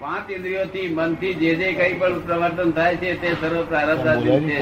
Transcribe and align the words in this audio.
પાંચ 0.00 0.30
ઇન્દ્રિયોથી 0.30 0.88
મનથી 0.88 1.34
જે 1.34 1.50
જે 1.54 1.68
કઈ 1.72 1.94
પણ 1.94 2.20
પ્રવર્તન 2.20 2.70
થાય 2.70 2.96
છે 2.96 3.10
તે 3.20 3.28
સર્વ 3.40 3.64
પ્રારબ્ધાધીન 3.64 4.48
છે. 4.48 4.60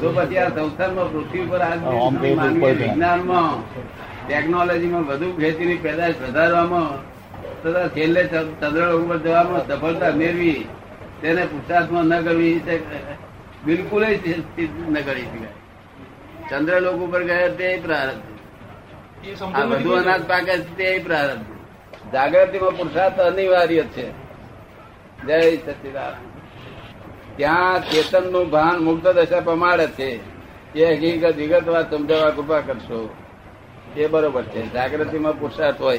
તો 0.00 0.12
પછી 0.12 0.38
આ 0.38 0.48
સંસારમાં 0.48 1.08
પૃથ્વી 1.12 1.46
પર 1.50 1.60
આજ 1.60 1.80
આમ 1.84 2.14
કઈ 2.14 2.20
કોઈ 2.20 2.34
માનવીય 2.34 2.74
વિજ્ઞાનમાં 2.74 3.54
ટેકનોલોજીમાં 4.26 5.04
વધુ 5.04 5.28
ખેતીની 5.40 5.76
પેદાશ 5.76 6.18
વધારવામાં 6.22 6.92
તથા 7.62 7.88
છેલ્લે 7.88 8.22
ચંદ્ર 8.32 8.94
ઉપર 8.94 9.18
જવામાં 9.18 9.62
સફળતા 9.68 10.12
મેળવી 10.12 10.66
તેને 11.22 11.42
પુરુષાર્થમાં 11.46 12.06
ન 12.06 12.12
કરવી 12.22 12.56
બિલકુલ 13.66 14.02
ન 14.04 14.96
કરી 15.02 15.26
શકાય. 15.30 15.52
ચંદ્રલોક 16.48 16.98
ઉપર 17.00 17.22
ગયા 17.22 17.48
તે 17.48 17.68
પ્રારબ્ધ. 17.84 18.24
વધુ 19.70 19.90
અનાજ 19.92 20.22
પાકે 20.22 20.54
તે 20.78 20.88
પ્રારબ્ધ. 20.98 21.46
જાગૃતિમાં 22.12 22.76
પુરુષાર્થ 22.76 23.20
અનિવાર્ય 23.20 23.84
છે. 23.94 24.06
જય 25.26 25.56
સચિદાન 25.56 26.14
ત્યાં 27.36 27.80
ચેતનનું 27.80 28.50
ભાન 28.50 28.78
મુક્ત 28.78 29.08
દશા 29.08 29.40
પ્રમાણે 29.40 29.86
છે. 29.86 30.20
એ 30.78 30.96
હકીકત 30.96 31.36
વિગતવાર 31.36 31.90
સમજાવવા 31.90 32.30
કૃપા 32.30 32.60
કરશો. 32.60 33.14
એ 33.96 34.06
બરોબર 34.06 34.42
છે. 34.42 34.72
જાગૃતિમાં 34.72 35.38
પુરુષાર્થ 35.40 35.80
હોય. 35.80 35.98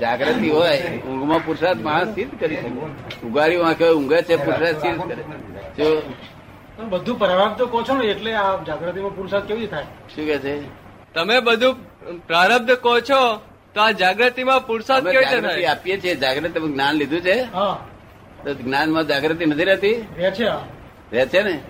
જાગૃતિ 0.00 0.50
હોય 0.50 0.82
ઊંઘમાં 1.08 1.38
પુરુષાર્થ 1.38 1.80
માણસ 1.80 2.14
સિદ્ધ 2.14 2.40
કરી 2.40 2.56
શકે. 2.56 3.26
ઉગાડી 3.26 3.56
વાંખે 3.56 3.88
ઊંઘે 3.90 4.22
છે 4.22 4.36
પુરુષાર્થ 4.36 4.78
સિદ્ધ 4.78 5.02
કરે. 5.02 5.22
જો 5.78 6.12
બધું 6.88 7.18
પ્રારબ્ધ 7.18 7.62
કહો 7.62 7.82
છો 7.82 7.94
ને 7.96 8.06
એટલે 8.06 8.34
આ 8.34 8.62
જાગૃતિમાં 8.62 9.16
પુરુષાર્થ 9.16 9.44
કેવી 9.44 9.66
થાય? 9.66 9.82
શું 9.82 10.26
કે 10.26 10.38
છે? 10.38 10.60
તમે 11.14 11.40
બધું 11.40 11.74
પ્રારબ્ધ 12.26 12.70
કહો 12.72 13.00
છો 13.00 13.40
તો 13.74 13.80
આ 13.80 13.90
જાગૃતિમાં 13.90 14.66
પુરુષાર્થ 14.66 15.06
કેવી 15.06 15.24
રીતે 15.24 15.40
થાય? 15.40 15.64
આપીએ 15.64 16.00
છીએ. 16.00 16.16
જાગૃતિ 16.16 16.60
જ્ઞાન 16.60 16.94
લીધું 16.94 17.20
છે? 17.20 17.40
હા. 17.42 17.86
તો 18.44 18.54
જ્ઞાનમાં 18.54 19.06
જાગૃતિ 19.06 19.46
નથી 19.46 19.64
રહેતી? 19.64 20.06
રહે 20.16 20.30
છે. 20.30 20.48
રહે 21.12 21.26
છે 21.26 21.42
ને? 21.42 21.62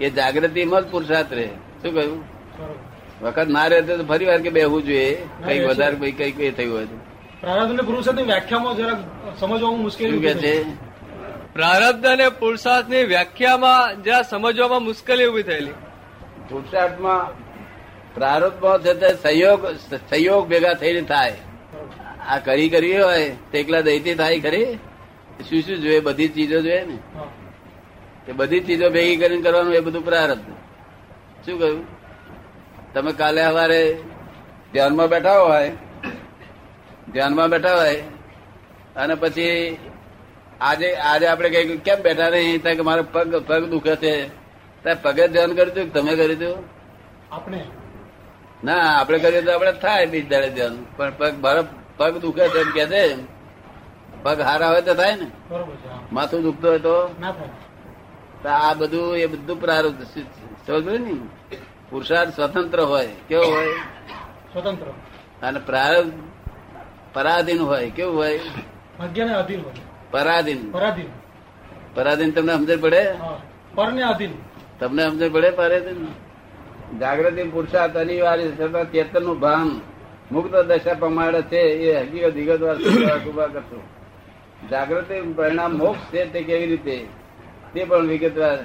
એ 0.00 0.10
જાગૃતિમાં 0.10 0.82
જ 0.82 0.90
પુરુષાર્થ 0.90 1.32
રહે. 1.32 1.46
શું 1.82 1.94
કહ્યું? 1.94 2.24
વખત 3.22 3.48
ના 3.48 3.66
રહેતો 3.66 3.96
તો 3.96 4.04
ફરી 4.04 4.24
વાર 4.24 4.38
કે 4.38 4.50
બેહવું 4.50 4.82
જોઈએ. 4.82 5.14
છે. 5.14 5.64
વધારે 5.64 5.96
કઈ 5.96 6.12
કઈ 6.12 6.32
કઈ 6.32 6.50
થયું 6.50 6.76
હોય. 6.76 6.86
પ્રારબ્ધ 7.40 7.72
અને 7.72 7.82
પુરુષાર્થની 7.82 8.22
વ્યાખ્યામાં 8.22 8.76
જરા 8.76 9.04
સમજવામાં 9.40 9.80
મુશ્કેલી 9.80 10.12
શું 10.12 10.22
કે 10.22 10.34
છે? 10.34 10.64
પ્રારબ્ધ 11.54 12.06
અને 12.06 12.28
પુરુષાર્થની 12.28 13.04
વ્યાખ્યામાં 13.04 14.02
જરા 14.02 14.22
સમજવામાં 14.22 14.82
મુશ્કેલી 14.82 15.26
ઊભી 15.26 15.42
થયેલી. 15.42 15.70
પુરુષાર્થમાં 16.50 17.49
પ્રારબ્ધમાં 18.14 18.78
છે 18.84 18.92
તે 18.94 19.08
સંયોગ 19.22 19.66
સંયોગ 20.10 20.44
ભેગા 20.48 20.74
થઈને 20.74 21.02
થાય. 21.02 21.36
આ 22.28 22.38
કરી 22.46 22.68
કરવી 22.68 23.00
હોય 23.00 23.28
તો 23.50 23.58
એકલા 23.58 23.80
દહીથી 23.80 24.14
થાય 24.14 24.40
ખરી? 24.40 24.68
શું 25.48 25.60
શું 25.62 25.76
જોઈએ? 25.82 26.00
બધી 26.00 26.28
ચીજો 26.28 26.58
જોઈએ 26.66 26.84
ને. 26.84 26.96
એ 28.28 28.32
બધી 28.32 28.60
ચીજો 28.60 28.90
ભેગી 28.90 29.16
કરીને 29.16 29.42
કરવાનું 29.42 29.74
એ 29.74 29.80
બધું 29.80 30.04
પ્રારબ્ધ 30.04 30.48
શું 31.44 31.56
કહ્યું? 31.60 31.84
તમે 32.94 33.12
કાલે 33.12 33.42
સવારે 33.44 33.82
ધ્યાનમાં 34.72 35.08
બેઠા 35.08 35.38
હોય 35.38 35.70
ધ્યાનમાં 37.12 37.48
બેઠા 37.50 37.76
હોય 37.76 38.02
અને 38.96 39.14
પછી 39.14 39.78
આજે 40.60 40.88
આજે 41.10 41.26
આપણે 41.26 41.50
કઈ 41.50 41.76
કેમ 41.86 41.98
બેઠા 42.02 42.30
નહીં? 42.30 42.62
ત્યાં 42.62 42.76
કે 42.76 42.82
મારો 42.88 43.02
પગ 43.12 43.42
પગ 43.48 43.62
દુખે 43.74 43.94
છે. 43.96 44.14
ત્યાં 44.82 45.02
પગે 45.02 45.24
ધ્યાન 45.28 45.52
કર્યું 45.58 45.92
તમે 45.92 46.12
કર્યું 46.16 46.36
હતું 46.36 46.56
આપણે 47.32 47.60
ના 48.64 49.00
આપણે 49.00 49.18
કરીએ 49.18 49.42
તો 49.42 49.52
આપણે 49.52 49.72
થાય 49.72 50.06
બીજ 50.06 50.28
દાડે 50.28 50.50
ધ્યાન 50.50 50.84
પણ 50.96 51.12
પગ 51.18 51.34
મારો 51.40 51.64
પગ 51.96 52.18
દુખે 52.18 52.48
છે 52.48 52.58
એમ 52.58 52.70
કે 52.70 52.86
છે. 52.86 53.16
પગ 54.22 54.40
હારા 54.40 54.68
હોય 54.68 54.82
તો 54.82 54.94
થાય 54.94 55.16
ને. 55.16 55.30
માથું 56.12 56.42
દુખતું 56.42 56.70
હોય 56.70 56.78
તો? 56.78 57.14
આ 58.48 58.74
બધું 58.74 59.16
એ 59.16 59.26
બધું 59.26 59.60
પ્રારૂપ. 59.60 59.94
સમજ 60.66 60.88
ને? 60.88 61.14
પુરુષાર્થ 61.90 62.34
સ્વતંત્ર 62.34 62.80
હોય 62.80 63.08
કેવો 63.28 63.44
હોય? 63.44 63.66
સ્વતંત્ર. 64.52 64.86
અને 65.46 65.58
પ્રારંભ 65.58 66.12
પરાધીન 67.14 67.58
હોય 67.58 67.90
કેવું 67.90 68.16
હોય? 68.16 68.40
ભાગ્યને 68.98 69.34
અધીન 69.34 69.60
હોય. 69.60 69.72
પરાધીન. 70.10 70.70
પરાધીન. 70.70 71.06
પરાધીન 71.94 72.30
તમને 72.30 72.54
સમજ 72.54 72.80
પડે? 72.80 73.14
તમને 74.80 75.02
સમજ 75.02 75.32
પડે 75.32 75.50
પરાધીન? 75.50 76.29
જાગૃતિ 76.98 77.42
પુરુષાર્થ 77.42 77.96
અનિવાર્ય 77.96 78.50
થતા 78.50 78.84
ચેતનનું 78.84 79.40
ભાન 79.40 79.80
મુક્ત 80.32 80.56
દશા 80.56 80.94
પ્રમાણે 80.94 81.42
છે 81.42 81.58
એ 81.58 82.02
હકીકત 82.02 82.34
વિગતવાર 82.34 82.76
કૃપા 83.18 83.46
કરશો 83.46 83.80
જાગૃતિ 84.70 85.20
પરિણામ 85.20 85.72
મોક્ષ 85.78 86.00
છે 86.12 86.32
તે 86.32 86.42
કેવી 86.42 86.66
રીતે? 86.66 87.06
તે 87.74 87.84
પણ 87.84 88.06
વિગતવાર. 88.06 88.58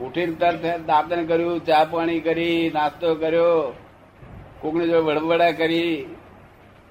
ઉઠીને 0.00 0.32
તરત 0.32 0.86
દાંતણ 0.86 1.24
કર્યું, 1.24 1.66
ચા 1.66 1.84
પાણી 1.84 2.20
કરી, 2.20 2.70
નાસ્તો 2.74 3.14
કર્યો, 3.14 3.74
કોકની 4.60 4.86
જોડે 4.86 4.98
વડવડા 4.98 5.52
કરી, 5.52 6.14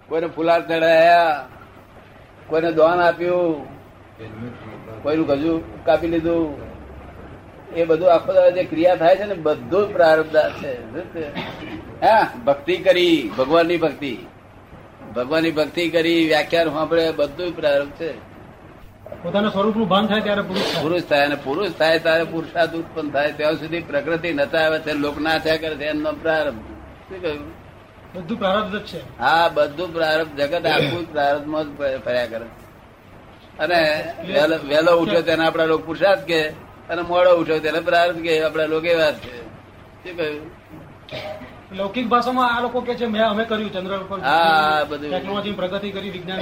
કોઈને 0.10 0.28
ફુલાર 0.28 0.68
ચડાયા, 0.68 1.48
કોઈને 2.48 2.72
દોન 2.72 3.00
આપ્યું, 3.00 3.64
કોઈનું 5.04 5.28
ગજુ 5.28 5.64
કાપી 5.86 6.08
લીધું 6.08 6.69
એ 7.76 7.86
બધું 7.86 8.14
આખો 8.14 8.34
દાડો 8.34 8.52
જે 8.52 8.64
ક્રિયા 8.64 8.96
થાય 8.96 9.16
છે 9.16 9.24
ને 9.24 9.34
બધું 9.34 9.94
જ 9.94 10.36
છે? 10.64 11.28
હા 12.06 12.32
ભક્તિ 12.46 12.78
કરી 12.78 13.32
ભગવાનની 13.38 13.78
ભક્તિ. 13.78 14.18
ભગવાનની 15.16 15.52
ભક્તિ 15.52 15.90
કરી 15.90 16.28
વ્યાખ્યાન 16.28 16.70
સાંભળે 16.70 17.12
બધું 17.12 17.56
પ્રારંભ 17.56 17.92
છે. 17.92 18.30
પોતાના 19.24 19.50
સ્વરૂપનું 19.50 19.88
ભાન 19.88 20.08
થાય 20.08 20.22
ત્યારે 20.22 20.42
પુરુષ 20.42 20.82
પુરુષ 20.82 21.04
થાય 21.04 21.26
અને 21.26 21.36
પુરુષ 21.36 21.72
થાય 21.72 22.00
ત્યારે 22.00 22.24
પુરુષાર્થ 22.24 22.74
ઉત્પન્ન 22.74 23.10
થાય. 23.10 23.32
ત્યાં 23.32 23.54
સુધી 23.54 23.80
પ્રકૃતિ 23.80 24.34
નતા 24.34 24.60
આવે 24.60 24.80
છે 24.80 24.94
લોક 24.94 25.16
થયા 25.44 25.58
કરે 25.58 25.76
છે 25.76 25.86
એમનો 25.86 26.12
પ્રારંભ. 26.12 26.60
શું 27.10 27.22
કહ્યું? 27.22 27.54
બધું 28.16 28.40
પ્રારબ્ધ 28.40 28.80
છે. 28.80 29.20
હા 29.20 29.50
બધું 29.54 29.94
પ્રારબ્ધ 29.94 30.42
જગત 30.42 30.66
આખું 30.66 31.12
પ્રારબ્ધમાં 31.12 31.64
જ 31.64 32.00
ફર્યા 32.06 32.26
કરે. 32.26 32.46
અને 33.60 34.04
વહેલો 34.70 34.98
ઉઠ્યો 34.98 35.22
તેને 35.22 35.46
આપણા 35.46 35.66
લોકો 35.66 35.84
પુરુષાર્થ 35.86 36.26
કે 36.26 36.69
અને 36.90 37.02
મોડો 37.02 37.38
ઉઠ્યો 37.38 37.60
તેને 37.60 37.80
પ્રારબ્ધ 37.80 38.22
કે 38.22 38.44
આપડે 38.44 38.68
લોકો 38.68 38.98
વાત 38.98 39.16
છે. 39.20 39.42
શું 40.04 40.18
કહ્યું? 40.18 40.60
લૌકિક 41.78 42.08
ભાષામાં 42.08 42.58
આ 42.58 42.62
લોકો 42.62 42.82
કે 42.82 42.96
છે 42.96 43.06
મેં 43.06 43.26
અમે 43.26 43.44
કર્યું 43.46 43.74
ચંદ્ર 43.74 43.98
ઉપર 43.98 44.20
હા, 44.20 44.84
બધું. 44.90 45.12
ટેકનોલોજી 45.12 45.52
પ્રગતિ 45.52 45.92
કરી 45.92 46.10
વિજ્ઞાન 46.10 46.40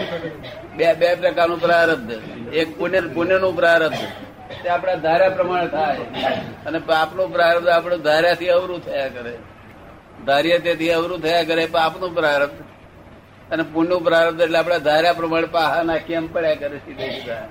બે 0.78 0.94
બે 0.94 1.16
પ્રકારનું 1.16 1.62
પ્રારબ્ધ. 1.62 2.12
એક 2.54 2.78
પુણ્ય 2.78 3.02
પુણ્યનું 3.02 3.56
પ્રારબ્ધ. 3.56 3.98
તે 4.64 4.70
આપણા 4.70 4.96
ધાર્યા 4.96 5.30
પ્રમાણે 5.30 5.68
થાય. 5.68 5.98
અને 6.66 6.80
પાપનું 6.80 7.34
પ્રારબ્ધ 7.34 7.68
આપણું 7.68 8.02
ધાર્યાથી 8.02 8.50
અવરું 8.50 8.86
થયા 8.86 9.08
કરે. 9.08 9.38
ધાર્ય 10.26 10.60
તેથી 10.60 10.92
અવરું 10.92 11.22
થયા 11.22 11.44
કરે 11.44 11.66
પાપનું 11.66 12.16
પ્રારબ્ધ. 12.16 12.62
અને 13.52 13.64
પુણ્યનું 13.64 14.04
પ્રારબ્ધ 14.04 14.42
એટલે 14.42 14.58
આપણા 14.58 14.78
ધાર્યા 14.78 15.14
પ્રમાણે 15.14 15.48
પાહા 15.48 15.84
નાખી 15.84 16.14
એમ 16.14 16.34
પડ્યા 16.34 16.56
કરે 16.56 16.78
સીધે 16.78 17.10
સીધા. 17.10 17.48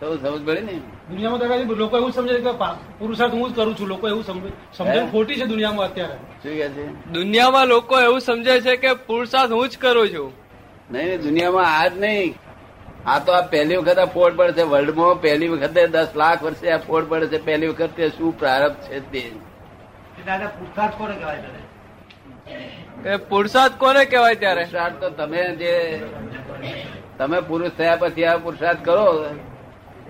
તો 0.00 0.16
સમજ 0.16 0.46
પડે 0.46 0.60
ને. 0.60 0.72
દુનિયામાં 1.10 1.38
દાદાજી 1.38 1.64
લોકો 1.64 1.96
એવું 1.96 2.12
સમજે 2.12 2.40
કે 2.40 2.52
પુરુષાર્થ 2.98 3.34
હું 3.34 3.52
જ 3.52 3.56
કરું 3.56 3.78
છું 3.78 3.88
લોકો 3.88 4.08
એવું 4.08 4.24
સમજે 4.24 4.50
સમજણ 4.76 5.10
ખોટી 5.10 5.34
છે 5.34 5.44
દુનિયામાં 5.44 5.86
અત્યારે. 5.86 6.14
શું 6.14 6.52
કે 6.52 6.68
છે? 6.68 7.10
દુનિયામાં 7.10 7.66
લોકો 7.66 8.00
એવું 8.00 8.20
સમજે 8.20 8.60
છે 8.60 8.76
કે 8.76 8.92
પુરુષાર્થ 8.92 9.52
હું 9.52 9.68
જ 9.68 9.78
કરું 9.78 10.08
છું. 10.08 10.32
નહીં 10.90 11.20
દુનિયામાં 11.20 11.80
આ 11.80 11.86
જ 11.88 11.98
નહીં. 11.98 12.34
આ 13.06 13.18
તો 13.18 13.32
આ 13.32 13.40
પહેલી 13.40 13.76
વખત 13.76 13.98
આ 13.98 14.04
ફોડ 14.04 14.36
પડે 14.36 14.52
છે. 14.52 14.62
વર્લ્ડમાં 14.62 15.20
પહેલી 15.20 15.48
વખતે 15.48 15.86
દસ 15.86 16.06
લાખ 16.16 16.42
વર્ષે 16.42 16.70
આ 16.70 16.78
ફોડ 16.78 17.08
પડે 17.08 17.26
છે. 17.26 17.44
પહેલી 17.44 17.66
વખતે 17.66 18.08
શું 18.08 18.38
પ્રારંભ 18.38 18.74
છે 18.74 19.00
તે? 19.12 19.24
એ 23.06 23.16
પુરુષાર્થ 23.16 23.78
કોને 23.78 24.04
કહેવાય 24.04 24.34
ત્યારે? 24.34 24.64
પુરુષાર્થ 24.64 24.94
તો 24.94 25.10
તમે 25.10 25.56
જે 25.56 26.02
તમે 27.18 27.40
પુરુષ 27.40 27.70
થયા 27.70 27.96
પછી 27.96 28.24
આ 28.24 28.36
પુરુષાર્થ 28.36 28.84
કરો. 28.84 29.26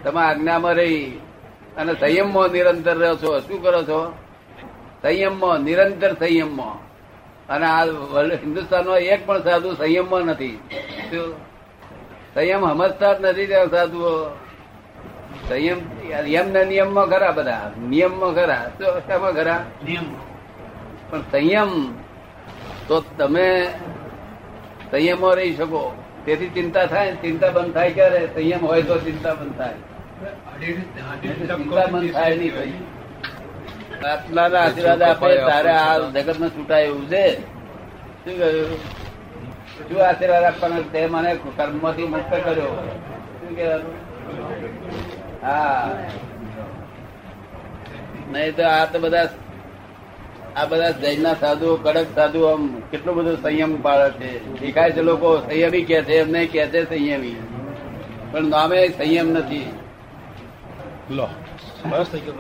તમે 0.05 0.21
આજ્ઞામાં 0.21 0.73
રહી 0.73 1.21
અને 1.77 1.95
સંયમમાં 1.95 2.49
નિરંતર 2.49 2.97
રહો 2.97 3.17
છો. 3.17 3.41
શું 3.41 3.63
કરો 3.63 3.83
છો? 3.83 4.11
સંયમમાં 5.03 5.61
નિરંતર 5.61 6.13
સંયમમાં. 6.13 6.87
અને 7.49 7.67
આ 7.67 7.85
વર્લ્ડ 7.85 8.33
હિન્દુસ્તાનમાં 8.33 8.99
એક 8.99 9.27
પણ 9.27 9.43
સાધુ 9.43 9.75
સંયમમાં 9.75 10.21
નથી. 10.21 10.61
શું? 11.11 11.35
સંયમ 12.35 12.61
સમજતા 12.61 13.13
જ 13.13 13.21
નથી 13.21 13.47
ત્યાં 13.47 13.71
સાધુઓ. 13.71 14.29
સંયમ 15.49 15.81
યમ 16.27 16.51
ને 16.51 16.65
નિયમમાં 16.65 17.07
ખરા 17.07 17.31
બધા. 17.31 17.73
નિયમમાં 17.89 18.35
ખરા. 18.35 18.73
શામાં 18.99 19.33
ખરા? 19.33 19.65
પણ 21.11 21.21
સંયમ 21.21 21.95
તો 22.89 23.01
તમે 23.01 23.67
સંયમમાં 24.91 25.35
રહી 25.35 25.55
શકો. 25.55 26.03
તેથી 26.27 26.49
ચિંતા 26.49 26.87
થાય, 26.87 27.13
ચિંતા 27.13 27.51
બંધ 27.51 27.75
થાય 27.75 27.93
ક્યારે? 27.93 28.27
સંયમ 28.27 28.67
હોય 28.67 28.83
તો 28.83 28.99
ચિંતા 28.99 29.35
બંધ 29.35 29.59
થાય. 29.59 29.75
બંધ 31.87 32.13
થાય 32.13 32.37
નહીં 32.37 32.97
આત્માના 34.07 34.61
આશીર્વાદ 34.61 35.03
આપે, 35.03 35.37
તારે 35.37 35.71
આ 35.71 35.99
જગતમાં 35.99 36.51
છૂટાય 36.51 36.85
એવું 36.85 37.07
છે. 37.09 37.25
શું 38.25 38.39
કહ્યું? 38.39 38.77
શું 39.89 40.09
આશીર્વાદ 40.09 40.45
આપવાનો 40.45 40.83
તે 40.83 41.07
મને 41.07 41.37
કર્મથી 41.57 42.07
મુક્ત 42.07 42.31
કર્યો. 42.45 42.73
શું 43.41 43.57
કહેવાનું? 43.57 43.95
હા. 45.43 45.91
નહીં 48.33 48.57
તો 48.57 48.63
આ 48.69 48.85
તો 48.85 48.99
બધા 48.99 49.29
આ 50.57 50.65
બધા 50.65 50.91
જૈનના 50.91 51.35
સાધુઓ 51.35 51.77
કડક 51.77 52.07
સાધુ 52.15 52.43
આમ 52.43 52.81
કેટલો 52.91 53.15
બધો 53.15 53.37
સંયમ 53.37 53.83
પાળે 53.83 54.11
છે. 54.11 54.61
દેખાય 54.61 54.93
છે 54.93 55.03
લોકો 55.03 55.39
સંયમી 55.39 55.83
કે 55.83 56.03
છે 56.03 56.15
એમને 56.15 56.47
કે 56.47 56.67
છે 56.67 56.85
સંયમી. 56.85 57.37
પણ 58.33 58.45
નામે 58.45 58.89
સંયમ 58.89 59.29
નથી. 59.29 59.73
લો. 61.11 61.29
બસ 61.91 62.07
થઈ 62.07 62.21
ગયો 62.21 62.35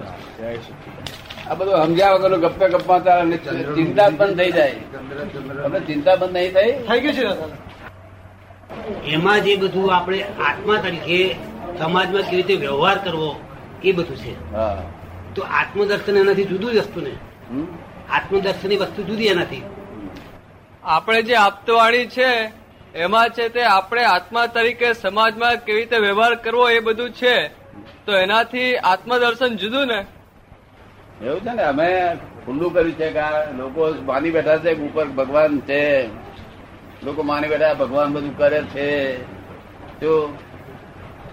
આ 1.50 1.54
બધું 1.54 1.86
સમજ્યા 1.86 2.12
વગરનું 2.12 2.40
ગપ્પે 2.40 2.68
ગપ્પા 2.68 2.98
ચાલે 2.98 3.20
અને 3.20 3.36
ચિંતા 3.74 4.08
પણ 4.08 4.34
થઈ 4.34 4.52
જાય. 4.52 4.74
આપણે 5.64 5.80
ચિંતા 5.80 6.16
પણ 6.16 6.32
નહીં 6.32 6.52
થઈ. 6.52 6.72
થઈ 6.72 7.00
ગયું 7.00 7.14
છે 7.14 7.66
એમાં 9.04 9.40
જે 9.40 9.56
બધું 9.56 9.94
આપણે 9.94 10.22
આત્મા 10.22 10.76
તરીકે 10.76 11.36
સમાજમાં 11.78 12.22
કેવી 12.22 12.36
રીતે 12.36 12.54
વ્યવહાર 12.54 12.98
કરવો 12.98 13.40
એ 13.84 13.92
બધું 13.92 14.16
છે. 14.16 14.52
હા. 14.52 14.82
તો 15.34 15.42
આત્મદર્શન 15.42 16.16
એનાથી 16.16 16.44
જુદું 16.44 16.72
જ 16.72 16.76
વસ્તુ 16.76 17.00
ને. 17.00 17.10
હમ? 18.06 18.14
આત્મદર્શનની 18.14 18.76
વસ્તુ 18.76 19.02
જુદી 19.02 19.26
એનાથી. 19.26 19.64
આપણે 20.82 21.22
જે 21.22 21.34
આપતવાણી 21.34 22.06
છે 22.06 22.52
એમાં 22.94 23.28
છે 23.28 23.48
તે 23.48 23.62
આપણે 23.64 24.04
આત્મા 24.04 24.46
તરીકે 24.46 24.92
સમાજમાં 24.92 25.56
કેવી 25.56 25.78
રીતે 25.78 25.98
વ્યવહાર 25.98 26.34
કરવો 26.34 26.70
એ 26.70 26.80
બધું 26.80 27.10
છે. 27.10 27.50
તો 28.06 28.12
એનાથી 28.16 28.76
આત્મદર્શન 28.76 29.56
જુદું 29.56 29.86
ને? 29.86 30.06
એવું 31.22 31.40
છે 31.40 31.52
ને 31.52 31.62
અમે 31.62 32.18
ખુલ્લું 32.44 32.72
કર્યું 32.72 32.92
છે 32.92 33.10
કે 33.10 33.18
આ 33.18 33.50
લોકો 33.50 33.94
માની 34.04 34.30
બેઠા 34.30 34.58
છે 34.58 34.74
ઉપર 34.74 35.06
ભગવાન 35.06 35.60
છે. 35.60 36.10
લોકો 37.02 37.22
માની 37.22 37.48
બેઠા 37.48 37.74
ભગવાન 37.74 38.12
બધું 38.12 38.38
કરે 38.38 38.62
છે. 38.62 39.16
જો 40.00 40.38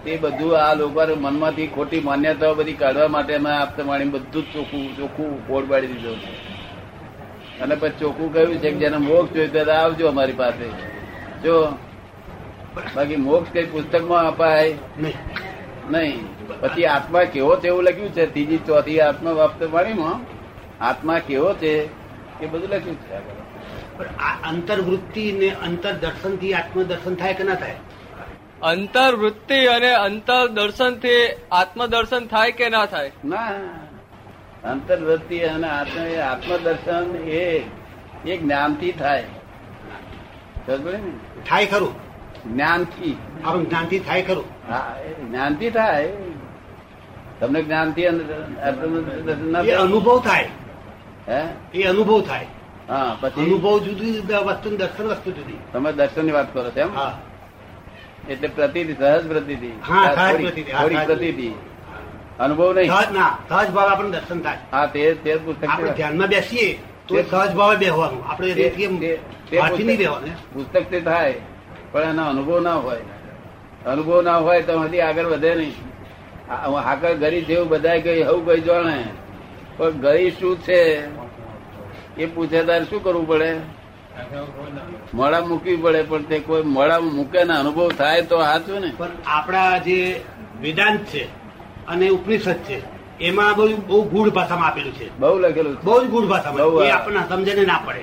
તે 0.04 0.16
બધું 0.16 0.58
આ 0.58 0.74
લોકો 0.74 1.06
મનમાંથી 1.16 1.66
ખોટી 1.66 2.00
માન્યતાઓ 2.00 2.54
બધી 2.54 2.72
કાઢવા 2.72 3.08
માટે 3.08 3.34
અમે 3.34 3.50
આપતા 3.50 3.84
માણી 3.84 4.04
બધું 4.04 4.42
જ 4.42 4.52
ચોખ્ખું 4.52 4.96
ચોખ્ખું 4.96 5.46
કોડ 5.46 5.68
પાડી 5.70 5.86
દીધો 5.86 6.14
છે. 6.14 6.53
અને 7.60 7.74
પછી 7.74 7.92
ચોખ્ખું 7.98 8.32
કહ્યું 8.32 8.54
છે 8.54 8.70
કે 8.70 8.76
જેને 8.76 8.96
મોક્ષ 8.96 9.32
જોઈતો 9.32 9.72
આવજો 9.72 10.08
અમારી 10.08 10.32
પાસે. 10.32 10.68
જો 11.42 11.68
બાકી 12.94 13.16
મોક્ષ 13.16 13.52
કઈ 13.52 13.64
પુસ્તકમાં 13.64 14.28
અપાય? 14.28 14.74
નહીં. 14.98 15.14
નહીં. 15.90 16.24
પછી 16.60 16.84
આત્મા 16.84 17.24
કેવો 17.24 17.56
છે 17.56 17.66
એવું 17.66 17.82
લખ્યું 17.82 18.12
છે? 18.12 18.26
ત્રીજી 18.26 18.58
ચોથી 18.58 19.00
આત્મા 19.00 19.30
વાપ્ત 19.30 19.62
વાણીમાં. 19.62 20.20
આત્મા 20.84 21.18
કેવો 21.18 21.54
છે 21.54 21.84
એ 22.42 22.46
બધું 22.46 22.68
લખ્યું 22.68 22.96
છે. 23.00 23.44
પણ 23.98 24.04
આ 24.04 24.50
અંતર્વૃત્તિ 24.50 25.32
ને 25.32 25.48
અંતરદર્શનથી 25.48 26.54
આત્મદર્શન 26.54 27.14
થાય 27.14 27.34
કે 27.34 27.44
ના 27.44 27.54
થાય? 27.54 27.76
અંતર્વૃત્તિ 28.62 29.66
અને 29.66 29.90
અંતર 29.90 30.46
દર્શનથી 30.46 31.28
આત્મદર્શન 31.52 32.26
થાય 32.26 32.52
કે 32.52 32.68
ના 32.68 32.86
થાય? 32.86 33.12
ના. 33.24 33.50
અંતર્વૃત્તિ 34.64 35.38
અને 35.38 35.68
આત્મ 35.68 36.20
આત્મદર્શન 36.20 37.16
એ 37.16 37.62
એ 38.26 38.36
જ્ઞાનથી 38.36 38.92
થાય. 38.92 39.24
ને? 40.68 40.98
થાય 41.48 41.66
ખરું. 41.66 41.94
જ્ઞાનથી. 42.52 43.16
આપણું 43.44 43.68
જ્ઞાનથી 43.68 43.98
થાય 43.98 44.22
ખરું. 44.22 44.44
હા 44.72 44.96
જ્ઞાનથી 45.28 45.70
થાય. 45.70 46.12
તમને 47.40 47.62
જ્ઞાનથી? 47.62 48.06
અનુભવ 49.72 50.20
થાય. 50.20 50.48
હે? 51.28 51.42
એ 51.74 51.82
અનુભવ 51.82 52.22
થાય. 52.22 52.46
હા 52.88 53.16
પછી? 53.20 53.46
અનુભવ 53.46 53.78
જુદી 53.78 54.20
વસ્તુ 54.20 54.76
દર્શન 54.76 55.04
વસ્તુ 55.04 55.30
જુદી. 55.30 55.58
તમે 55.72 55.92
દર્શનની 55.92 56.32
વાત 56.32 56.54
કરો 56.54 56.70
છો 56.70 56.80
એમ? 56.80 56.94
હા. 56.94 57.20
એટલે 58.28 58.48
પ્રતિ 58.48 58.94
સહજ 58.98 59.28
પ્રતિ 59.28 59.54
થોડી- 59.56 61.04
પ્રતીતિ, 61.04 61.54
અનુભવ 62.40 62.72
નહીં. 62.72 62.90
સહજ 62.90 63.12
ના 63.12 63.32
સહજ 63.48 63.70
ભાવ 63.70 63.88
આપણને 63.88 64.10
દર્શન 64.10 64.40
થાય. 64.40 64.58
હા 64.72 64.86
તે 64.86 65.14
તે 65.14 65.36
પુસ્તક 65.36 65.64
આપણે 65.70 65.90
ધ્યાનમાં 65.90 66.28
બેસીએ 66.28 66.68
તો 67.08 67.22
સહજ 67.22 67.54
ભાવે 67.54 67.76
બેહવાનું. 67.76 68.22
આપણે 68.28 68.54
નહીં 68.54 69.98
બેહવાનું. 69.98 70.30
પુસ્તક 70.54 70.90
તે 70.90 71.00
થાય 71.00 71.34
પણ 71.92 72.02
એનો 72.02 72.24
અનુભવ 72.24 72.60
ના 72.60 72.74
હોય. 72.74 73.04
અનુભવ 73.86 74.22
ના 74.22 74.36
હોય 74.36 74.62
તો 74.62 74.80
હજી 74.80 75.00
આગળ 75.00 75.26
વધે 75.26 75.54
નહીં. 75.54 75.74
આગળ 76.78 77.14
ગરી 77.14 77.42
જેવું 77.42 77.68
બધા 77.68 77.96
ગઈ 77.96 78.22
હવું 78.22 78.44
ગઈ 78.44 78.60
જાણે. 78.60 78.98
પણ 79.76 79.90
ગઈ 79.90 80.30
શું 80.30 80.56
છે? 80.58 80.80
એ 82.18 82.26
પૂછે 82.26 82.62
તારે 82.62 82.84
શું 82.84 83.04
કરવું 83.04 83.28
પડે? 83.28 83.50
મોડા 85.14 85.40
મૂકવી 85.40 85.76
પડે 85.76 86.02
પણ 86.02 86.22
તે 86.22 86.38
કોઈ 86.38 86.62
મોડા 86.62 87.00
મૂકે 87.00 87.44
ને 87.44 87.54
અનુભવ 87.54 87.88
થાય 87.90 88.22
તો 88.22 88.42
સાચું 88.42 88.80
ને? 88.80 88.92
પણ 88.96 89.10
આપણા 89.26 89.78
જે 89.78 90.20
વેદાંત 90.60 91.00
છે 91.00 91.43
અને 91.88 92.08
ઉપનિષદ 92.08 92.54
છે. 92.54 92.94
એમાં 93.20 93.54
બહુ 93.56 93.76
બહુ 93.76 94.02
ગૂઢ 94.02 94.28
ભાષામાં 94.28 94.68
આપેલું 94.68 94.92
છે. 94.92 95.18
બહુ 95.18 95.38
લખેલું 95.38 95.76
છે. 95.76 95.82
બહુ 95.82 96.04
જ 96.04 96.08
ગૂઢ 96.08 96.24
ભાષામાં 96.24 96.86
એ. 96.86 96.90
આપણને 96.90 97.28
સમજને 97.28 97.66
ના 97.66 97.80
પડે. 97.84 98.02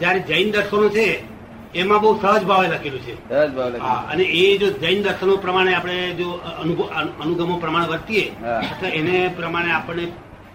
જયારે 0.00 0.20
જૈન 0.20 0.50
દર્શનો 0.50 0.88
છે 0.88 1.22
એમાં 1.74 2.00
બહુ 2.00 2.20
સહજ 2.20 2.44
ભાવે 2.44 2.68
લખેલું 2.68 3.00
છે. 3.00 3.28
સહજ 3.28 3.54
ભાવે 3.54 3.78
અને 4.12 4.22
એ 4.22 4.58
જો 4.58 4.70
જૈન 4.70 5.02
દર્શનો 5.02 5.36
પ્રમાણે 5.36 5.74
આપણે 5.74 6.10
જો 6.10 6.30
અનુગમો 7.22 7.56
પ્રમાણે 7.56 7.86
વર્તીએ 7.86 8.30
તો 8.80 8.86
એને 8.86 9.30
પ્રમાણે 9.36 9.72
આપણને 9.72 10.04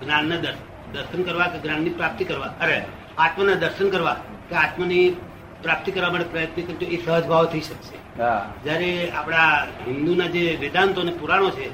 જ્ઞાનના 0.03 0.35
દર- 0.35 0.93
દર્શન 0.93 1.23
કરવા 1.23 1.45
કે 1.45 1.59
જ્ઞાનની 1.59 1.89
પ્રાપ્તિ 1.89 2.25
કરવા. 2.25 2.45
અરે 2.61 2.81
આત્માના 3.17 3.53
દર્શન 3.53 3.89
કરવા 3.89 4.13
કે 4.49 4.55
આત્માની 4.55 5.15
પ્રાપ્તિ 5.65 5.91
કરવા 5.91 6.09
માટે 6.09 6.25
પ્રયત્ન 6.31 6.61
કરજો 6.61 6.85
એ 6.85 6.97
સહજ 7.05 7.25
ભાવ 7.27 7.45
થઈ 7.45 7.59
શકશે. 7.59 7.97
જયારે 8.63 8.89
આપણા 9.11 9.67
હિન્દુના 9.87 10.27
જે 10.27 10.43
વેદાંતો 10.61 11.01
અને 11.01 11.11
પુરાણો 11.11 11.49
છે 11.49 11.67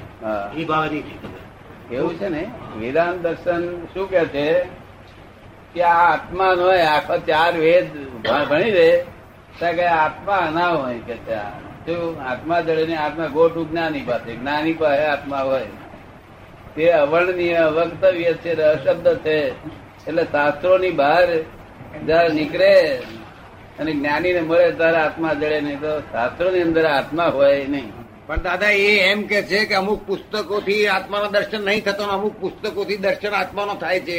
એ 0.56 0.64
ભાવે 0.64 0.88
નહીં 0.88 1.02
થઈ 1.02 1.18
શકે. 1.22 1.96
એવું 1.96 2.12
છે 2.18 2.28
ને? 2.28 2.42
વેદાંત 2.78 3.18
દર્શન 3.18 3.86
શું 3.86 4.10
કે 4.10 4.24
છે? 4.24 4.48
કે 5.74 5.82
આ 5.82 6.12
આત્મા 6.12 6.54
નો 6.54 6.68
આખો 6.94 7.16
ચાર 7.26 7.52
વેદ 7.56 7.86
ભણી 8.50 8.70
દે 8.70 8.88
કે 9.60 9.84
આત્મા 9.84 10.38
ના 10.54 10.68
હોય 10.68 10.98
કે 10.98 11.16
શું 11.86 12.22
આત્મા 12.30 12.60
જડે 12.60 12.86
ને 12.86 12.96
આત્મા 12.96 13.26
ગોઠું 13.26 13.70
જ્ઞાની 13.70 14.00
પાસે. 14.00 14.36
જ્ઞાની 14.36 14.72
પાસે 14.72 15.04
આત્મા 15.04 15.40
હોય. 15.40 15.66
તે 16.76 16.90
અવર્ણનીય 16.90 17.60
વક્તવ્ય 17.76 18.32
છે 18.42 18.52
શબ્દ 18.84 19.08
છે. 19.24 19.38
એટલે 20.06 20.24
શાસ્ત્રો 20.24 20.78
ની 20.78 20.90
બહાર 20.90 21.26
જયારે 22.06 22.28
નીકળે. 22.28 22.72
અને 23.78 23.90
જ્ઞાની 23.92 24.32
ને 24.32 24.40
મળે 24.40 24.66
ત્યારે 24.72 24.98
આત્મા 24.98 25.34
જડે 25.34 25.58
નહીં 25.60 25.80
તો 25.80 25.92
શાસ્ત્રો 26.12 26.48
ની 26.50 26.62
અંદર 26.62 26.86
આત્મા 26.88 27.28
હોય 27.36 27.66
નહીં. 27.68 27.88
પણ 28.26 28.40
દાદા 28.42 28.72
એ 28.86 28.90
એમ 29.10 29.20
કે 29.30 29.38
છે 29.42 29.60
કે 29.66 29.74
અમુક 29.74 30.00
પુસ્તકો 30.06 30.56
થી 30.66 30.82
આત્માનું 30.88 31.32
દર્શન 31.32 31.62
નહીં 31.64 31.84
થતો 31.84 32.02
અમુક 32.04 32.16
અમુક 32.16 32.34
પુસ્તકોથી 32.40 33.00
દર્શન 33.04 33.34
આત્માનો 33.34 33.74
થાય 33.74 34.00
છે. 34.00 34.16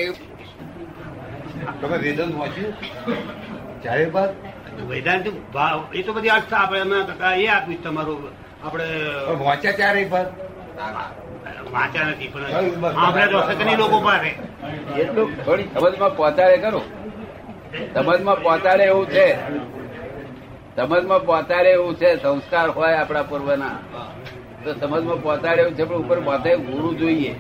તમે 1.82 1.98
વેદાંત 1.98 2.34
વાંચ્યું? 2.40 2.74
ચારે 3.84 4.06
બાદ 4.16 4.32
વેદાંત 4.90 5.26
ભાવ 5.54 5.80
એ 5.94 6.02
તો 6.04 6.12
બધી 6.14 6.34
અર્થ 6.38 6.54
આપણે 6.54 6.80
એમાં 6.82 7.06
કાકા 7.08 7.34
એ 7.36 7.46
આપીશ 7.48 7.82
તમારું. 7.84 8.22
આપણે 8.64 8.86
વાંચ્યા 9.44 9.78
ચારે 9.80 10.04
બાદ 10.14 10.28
વાંચ્યા 11.74 12.10
નથી 12.12 12.30
પણ 12.34 12.44
આપણે 12.98 13.26
તો 13.32 13.38
લોકો 13.84 13.98
પાસે. 14.08 14.32
એટલું 15.02 15.30
થોડી 15.46 15.70
સમજમાં 15.74 16.14
પહોંચાડે 16.18 16.58
કરો 16.58 16.82
સમજમાં 17.94 18.42
પહોંચાડે 18.42 18.84
એવું 18.84 19.10
છે. 19.10 19.36
સમજમાં 20.76 21.26
પહોંચાડે 21.26 21.70
એવું 21.70 21.96
છે. 21.96 22.22
સંસ્કાર 22.22 22.70
હોય 22.70 22.94
આપણા 22.94 23.24
પૂર્વના. 23.24 23.80
તો 24.64 24.74
સમજમાં 24.74 25.22
પહોંચાડે 25.22 25.62
એવું 25.62 25.76
છે 25.76 25.84
પણ 25.84 25.96
ઉપર 25.96 26.20
પહોંચે 26.20 26.56
ગુરુ 26.56 26.94
જોઈએ. 26.94 27.34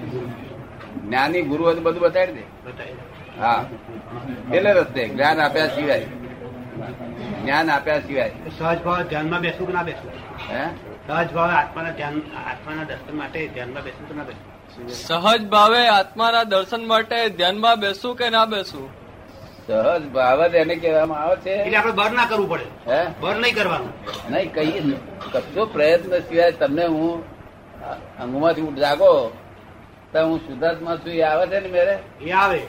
જ્ઞાની 1.06 1.42
ગુરુ 1.42 1.82
બધું 1.82 2.02
બતાડી 2.02 2.34
દે. 2.34 2.44
હા. 3.40 3.66
એટલે 4.54 4.74
રસ્તે 4.74 5.10
જ્ઞાન 5.10 5.42
આપ્યા 5.42 5.68
સિવાય. 5.68 6.06
જ્ઞાન 7.44 7.72
આપ્યા 7.72 8.00
સિવાય. 8.00 8.32
સહજ 8.60 8.82
ભાવ 8.82 9.02
ધ્યાનમાં 9.02 9.42
બેસવું 9.42 9.68
કે 9.68 9.74
ના 9.74 9.84
બેસવું? 9.84 10.12
હે? 10.54 10.66
સહજ 11.08 11.34
ભાવે 11.34 11.54
આત્માના 11.54 11.92
ધ્યાન 11.92 12.22
આત્માના 12.50 12.84
દર્શન 12.84 13.18
માટે 13.18 13.48
ધ્યાનમાં 13.48 13.84
બેસવું 13.84 14.10
કે 14.10 14.16
ના 14.16 14.24
બેસવું? 14.24 14.90
સહજ 14.90 15.48
ભાવે 15.48 15.88
આત્માના 15.88 16.44
દર્શન 16.44 16.88
માટે 16.88 17.30
ધ્યાનમાં 17.30 17.80
બેસવું 17.80 18.16
કે 18.16 18.30
ના 18.30 18.46
બેસવું? 18.46 19.03
સહજ 19.68 20.10
ભાવ 20.10 20.48
જ 20.48 20.56
એને 20.56 20.76
કહેવામાં 20.76 21.20
આવે 21.20 21.36
છે. 21.36 21.50
એટલે 21.50 21.78
આપણે 21.78 21.92
બર 21.92 22.12
ના 22.12 22.26
કરવું 22.26 22.50
પડે. 22.50 22.92
હે? 22.92 23.06
બર 23.20 23.36
નહીં 23.36 23.56
કરવાનું. 23.56 23.90
નહીં 24.32 24.54
કઈ 24.54 24.92
કશો 25.34 25.66
પ્રયત્ન 25.66 26.20
સિવાય 26.20 26.52
તમને 26.52 26.86
હું 26.86 27.24
ઊંઘમાંથી 28.24 28.62
જાગો 28.62 29.38
તો 30.14 30.26
હું 30.26 30.40
શુદ્ધાત્મા 30.40 30.96
છું 30.96 31.14
એ 31.14 31.22
આવે 31.22 31.48
છે 31.48 31.60
ને 31.60 31.68
મેરે? 31.68 32.00
એ 32.22 32.32
આવે. 32.32 32.62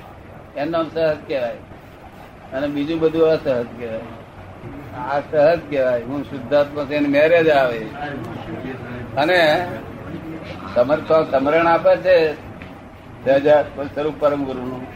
એનું 0.57 0.71
નામ 0.71 0.89
સહજ 0.95 1.17
કહેવાય. 1.29 1.57
અને 2.53 2.67
બીજું 2.67 3.01
બધું 3.01 3.23
અસહજ 3.23 3.67
કહેવાય. 3.79 4.01
આ 4.99 5.21
સહજ 5.21 5.61
કહેવાય. 5.71 6.03
હું 6.03 6.25
શુદ્ધાત્મા 6.25 6.83
છું 6.83 6.93
એને 6.93 7.09
મેરે 7.09 7.45
જ 7.45 7.49
આવે. 7.49 7.87
અને 9.17 9.69
સમર્થ 10.75 11.13
સમરણ 11.13 11.67
આપે 11.67 11.97
છે. 11.97 12.35
સહજ 13.25 13.49
સ્વરૂપ 13.95 14.15
પરમ 14.19 14.45
ગુરુનું 14.45 14.87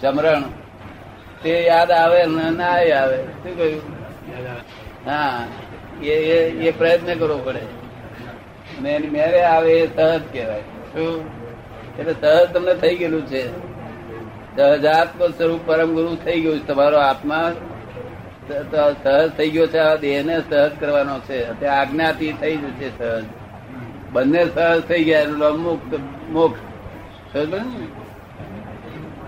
સમરણ. 0.00 0.42
તે 1.42 1.66
યાદ 1.66 1.90
આવે, 1.90 2.26
ને 2.26 2.92
આવે. 2.92 3.16
શું 3.16 3.58
કહ્યું? 3.58 3.82
હા, 5.06 5.46
એ 6.02 6.14
એ 6.50 6.70
પ્રયત્ન 6.70 7.18
કરવો 7.18 7.38
પડે. 7.38 7.58
અને 8.78 8.90
એની 8.90 9.08
મેરે 9.08 9.42
આવે 9.42 9.72
એ 9.72 9.96
સહજ 9.96 10.20
કહેવાય. 10.32 10.60
શું? 10.60 11.24
એટલે 11.98 12.14
સહજ 12.20 12.52
તમને 12.52 12.74
થઈ 12.74 12.96
ગયેલું 12.96 13.26
છે. 13.26 13.48
સહજાત્મ 14.56 15.26
સ્વરૂપ 15.26 15.60
પરમ 15.66 15.94
ગુરુ 15.94 16.14
થઈ 16.14 16.40
ગયું 16.40 16.58
છે. 16.58 16.66
તમારો 16.66 16.98
આત્મા 16.98 17.52
સહજ 18.48 19.30
થઈ 19.36 19.50
ગયો 19.50 19.66
છે. 19.66 19.78
આ 19.78 19.94
દેહને 19.94 20.40
સહજ 20.50 20.70
કરવાનો 20.80 21.18
છે. 21.18 21.44
અત્યારે 21.44 21.76
આજ્ઞાથી 21.76 22.32
થઈ 22.32 22.56
જશે 22.56 22.90
સહજ 22.98 23.24
બંને 24.12 24.44
સહજ 24.54 24.80
થઈ 24.80 25.04
ગયા 25.04 25.24
મુક્ત, 25.50 25.98
મોક્ષ? 26.30 27.36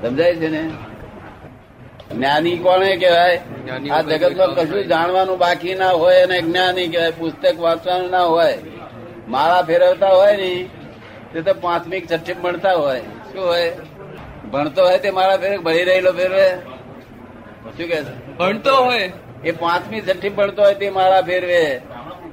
સમજાય 0.05 0.35
છે 0.35 0.49
ને? 0.49 0.71
જ્ઞાની 2.14 2.57
કોને 2.57 2.97
કહેવાય? 2.97 3.40
આ 3.93 4.00
જગતમાં 4.00 4.55
કશું 4.55 4.87
જાણવાનું 4.87 5.38
બાકી 5.38 5.75
ના 5.75 5.90
હોય 5.90 6.23
અને 6.23 6.40
જ્ઞાની 6.40 6.88
કહેવાય. 6.88 7.11
પુસ્તક 7.11 7.61
વાંચવાનું 7.61 8.11
ના 8.11 8.23
હોય. 8.23 8.59
માળા 9.29 9.62
ફેરવતા 9.62 10.09
હોય 10.09 10.37
ને 10.37 10.69
તે 11.33 11.43
તો 11.43 11.55
પાંચમી 11.55 12.00
છઠ્ઠી 12.00 12.33
ભણતા 12.33 12.73
હોય. 12.73 13.00
શું 13.00 13.47
હોય? 13.47 13.73
ભણતો 14.50 14.85
હોય 14.85 14.99
તે 14.99 15.11
માળા 15.11 15.37
ફેરવે? 15.37 15.59
ભણી 15.59 15.85
રહેલો 15.85 16.12
ફેરવે? 16.12 16.50
શું 17.64 17.88
કે 17.88 18.02
ભણતો 18.38 18.76
હોય. 18.76 19.12
એ 19.45 19.50
પાંચમી 19.50 20.00
છઠ્ઠી 20.00 20.29
ભણતો 20.29 20.62
હોય 20.62 20.75
તે 20.75 20.90
માળા 20.90 21.23
ફેરવે. 21.23 21.64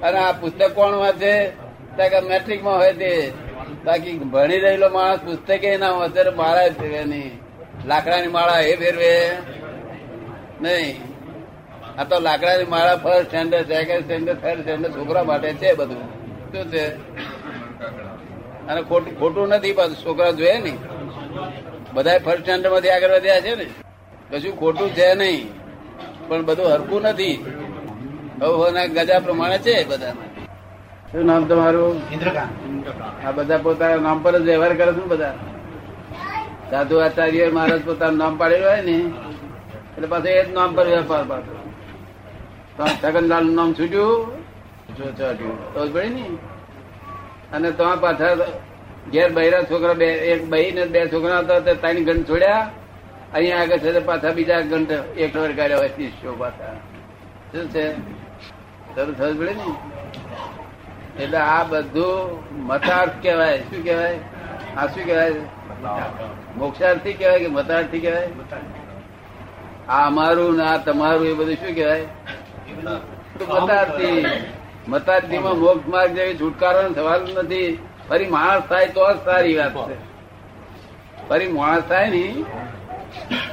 અને 0.03 0.19
આ 0.19 0.31
પુસ્તક 0.31 0.71
કોણ 0.71 0.93
વાંચે? 0.93 1.49
ત્યાં 1.95 2.23
મેટ્રિકમાં 2.23 2.77
હોય 2.77 2.93
તે. 2.93 3.31
બાકી 3.85 4.17
ભણી 4.17 4.59
રહેલો 4.59 4.89
માણસ 4.89 5.19
પુસ્તકે 5.19 5.77
ના 5.77 5.89
વાંચે 5.89 6.29
માળા 6.29 6.69
ફેરવે 6.69 7.03
નહીં. 7.03 7.39
લાકડાની 7.85 8.27
માળા 8.27 8.59
એ 8.59 8.75
ફેરવે. 8.75 9.31
નહીં. 10.61 11.01
આ 11.97 12.03
તો 12.03 12.19
લાકડાની 12.19 12.63
માળા 12.63 12.95
first 12.95 13.27
standard 13.27 13.67
second 13.67 14.03
standard 14.03 14.41
third 14.41 14.59
standard 14.59 14.95
છોકરા 14.95 15.23
માટે 15.23 15.53
છે 15.53 15.73
બધું. 15.73 16.01
શું 16.51 16.71
છે? 16.71 16.87
અને 18.67 18.81
ખોટું 18.81 19.19
ખોટું 19.19 19.47
નથી 19.47 19.71
પાછું 19.71 19.95
છોકરા 19.95 20.31
જોઈએ 20.31 20.57
ને. 20.57 20.77
બધા 21.93 22.17
ફર્સ્ટ 22.17 22.41
સ્ટેન્ડર્ડમાંથી 22.41 22.89
આગળ 22.89 23.09
વધ્યા 23.09 23.41
છે 23.41 23.55
ને. 23.55 23.65
કશું 24.31 24.59
ખોટું 24.59 24.89
છે 24.89 25.15
નહીં. 25.15 25.49
પણ 26.27 26.45
બધું 26.45 26.65
હરકું 26.65 27.01
નથી. 27.01 27.45
હવના 28.41 28.85
ગજા 28.85 29.19
પ્રમાણે 29.19 29.57
છે 29.57 29.83
બધા 29.83 30.11
શું 31.11 31.25
નામ 31.25 31.45
તમારું? 31.45 32.01
ઇન્દ્રકાંત. 32.11 33.25
આ 33.25 33.31
બધા 33.31 33.57
પોતાના 33.57 33.95
નામ 33.95 34.23
પર 34.23 34.39
જ 34.39 34.41
વ્યવહાર 34.41 34.73
કરે 34.73 34.91
છે 34.91 35.05
બધા? 35.05 35.35
સાધુ 36.71 36.97
આચાર્ય 36.97 37.49
મહારાજ 37.49 37.85
પોતાનું 37.85 38.17
નામ 38.17 38.37
પાડેલું 38.37 38.69
હોય 38.69 38.81
ને. 38.81 39.11
એટલે 39.97 40.07
પાછું 40.07 40.27
એ 40.27 40.45
જ 40.45 40.53
નામ 40.53 40.75
પર 40.75 40.85
વેપાર 40.85 41.23
પાછો. 41.23 41.53
છગનલાલનું 43.01 43.55
નામ 43.55 43.73
છૂટ્યું? 43.73 44.31
તો 45.73 45.87
પડી 45.93 46.09
ને? 46.09 46.25
અને 47.53 47.71
તો 47.71 47.83
પાછા 48.01 48.35
ઘેર 49.11 49.29
બૈરા 49.33 49.63
છોકરા 49.63 49.93
બે 49.93 50.05
એક 50.05 50.49
બહી 50.49 50.71
ને 50.71 50.85
બે 50.85 51.07
છોકરા 51.07 51.39
હતા 51.39 51.59
તે 51.59 51.73
ત્રણ 51.73 52.03
ગંઠ 52.03 52.29
છોડ્યા. 52.29 52.69
અહીંયા 53.33 53.61
આગળ 53.61 53.77
છે 53.77 53.99
પાછા 53.99 54.31
બીજા 54.31 54.61
ઘંટ 54.61 54.91
એક 55.17 55.35
વાર 55.35 55.51
કાઢ્યા 55.51 55.77
હોય 55.77 55.87
શિષ્યો 55.87 56.33
પાછા. 56.33 56.73
શું 57.51 57.69
છે? 57.69 57.85
શરૂ 58.95 59.13
થયું 59.13 59.37
પડે 59.37 59.53
ને? 59.53 59.67
એટલે 61.23 61.37
આ 61.37 61.63
બધું 61.63 62.65
મતાર્થ 62.65 63.23
કહેવાય. 63.23 63.57
શું 63.57 63.83
કહેવાય? 63.83 64.19
આ 64.77 64.87
શું 64.87 65.05
કહેવાય? 65.05 65.31
મોક્ષાર્થી 66.57 67.13
કહેવાય 67.13 67.39
કે 67.39 67.47
મતાર્થી 67.47 67.99
કહેવાય? 67.99 68.27
આ 69.89 70.05
અમારું 70.07 70.57
ને 70.57 70.63
આ 70.63 70.77
તમારું 70.77 71.27
એ 71.27 71.33
બધું 71.33 71.55
શું 71.55 71.75
કહેવાય? 71.75 72.05
મતાર્થી 73.61 74.25
મતાર્થીમાં 74.87 75.57
મોક્ષ 75.59 75.87
માર્ગ 75.87 76.11
જેવી 76.15 76.37
છુટકારો 76.41 76.81
સવાલ 76.93 77.21
નથી. 77.35 77.69
ફરી 78.09 78.27
માણસ 78.35 78.63
થાય 78.69 78.87
તો 78.87 79.03
જ 79.13 79.15
સારી 79.25 79.55
વાત 79.57 79.75
છે. 79.89 79.97
ફરી 81.29 81.47
માણસ 81.57 81.83
થાય 81.89 82.07
ને 82.09 82.23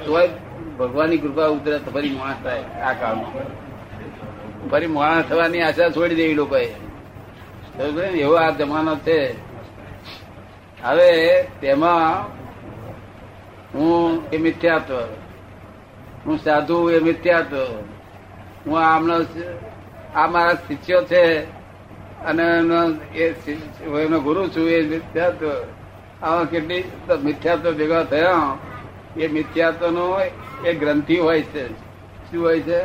તો 0.06 0.12
ભગવાનની 0.78 1.18
કૃપા 1.18 1.48
ઉતરે 1.56 1.78
તો 1.78 1.90
ફરી 1.90 2.12
માણસ 2.20 2.40
થાય 2.44 2.62
આ 2.88 2.92
કામ 2.92 3.18
ફરી 4.70 4.90
માણસ 4.98 5.24
થવાની 5.28 5.62
આશા 5.62 5.90
છોડી 5.96 6.18
દેવી 6.20 6.34
લોકોએ? 6.34 6.68
એવો 8.24 8.34
આ 8.44 8.50
જમાનો 8.50 8.94
છે. 9.06 9.18
હવે 10.84 11.10
તેમાં 11.60 12.08
હું 13.74 14.22
એ 14.32 14.36
મિથ્યાત્વ 14.38 14.98
હું 16.26 16.38
સાધુ 16.38 16.90
એ 16.90 16.98
મિથ્યા 16.98 17.40
તો 17.40 17.88
હું 18.66 18.80
આમનો 18.80 19.24
આ 20.14 20.26
મારા 20.26 20.54
શિષ્યો 20.54 21.04
છે 21.04 21.44
અને 22.24 22.42
એનો 22.42 22.90
એ 23.14 23.30
હું 23.86 24.00
એનો 24.00 24.20
ગુરુ 24.20 24.48
છું 24.48 24.68
એ 24.68 24.82
મિથ્યા 24.82 25.30
તો 25.30 25.66
આમાં 26.22 26.44
કેટલી 26.44 26.82
તો 26.82 27.16
મિથ્યાત્વ 27.16 27.72
ભેગા 27.72 28.02
થયા. 28.02 28.58
એ 29.16 29.28
મિથ્યાત્વનો 29.28 30.20
એ 30.64 30.72
ગ્રંથિ 30.72 31.18
હોય 31.18 31.42
છે. 31.42 31.68
શું 32.30 32.44
હોય 32.44 32.60
છે? 32.60 32.80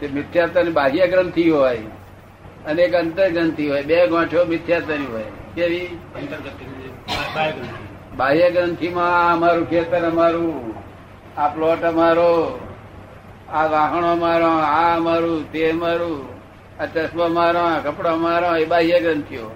તે 0.00 0.08
મિથ્યાત્વની 0.08 0.70
બાહ્ય 0.70 1.06
ગ્રંથિ 1.06 1.50
હોય 1.50 1.78
અને 2.66 2.82
એક 2.82 2.94
અંતર 2.94 3.28
ગ્રંથિ 3.28 3.68
હોય. 3.68 3.82
બે 3.82 4.06
ગોઠો 4.06 4.44
મિથ્યાત્વની 4.44 5.06
હોય. 5.06 5.24
કેવી? 5.54 5.98
બાહ્ય 8.16 8.50
ગ્રંથિમાં 8.50 9.32
અમારું 9.32 9.70
ખેતર 9.70 10.10
અમારું. 10.10 10.77
આ 11.38 11.48
પ્લોટ 11.48 11.82
અમારો, 11.82 12.60
આ 13.52 13.66
વાહણો 13.66 14.16
મારો, 14.16 14.48
આ 14.48 14.96
અમારું 14.96 15.52
તે 15.52 15.70
અમારું 15.70 16.28
આ 16.80 16.86
ચશ્મા 16.86 17.28
મારો, 17.28 17.60
આ 17.60 17.78
કપડો 17.78 18.16
મારો, 18.16 18.56
એ 18.56 18.64
બાહ્ય 18.64 19.00
ગ્રંથિઓ. 19.00 19.50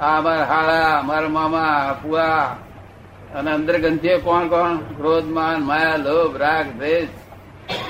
આ 0.00 0.18
અમારા 0.18 0.44
હાળા 0.44 0.98
અમારા 0.98 1.28
મામા 1.28 1.96
ફુઆ 2.02 2.44
અને 3.34 3.50
અંદર 3.50 3.78
ગ્રંથિઓ 3.78 4.18
કોણ 4.18 4.48
કોણ? 4.48 4.76
ક્રોધ 4.76 5.24
માન 5.24 5.62
માયા, 5.62 5.96
લોભ, 5.96 6.36
રાગ, 6.36 6.72
દ્વેષ, 6.72 7.08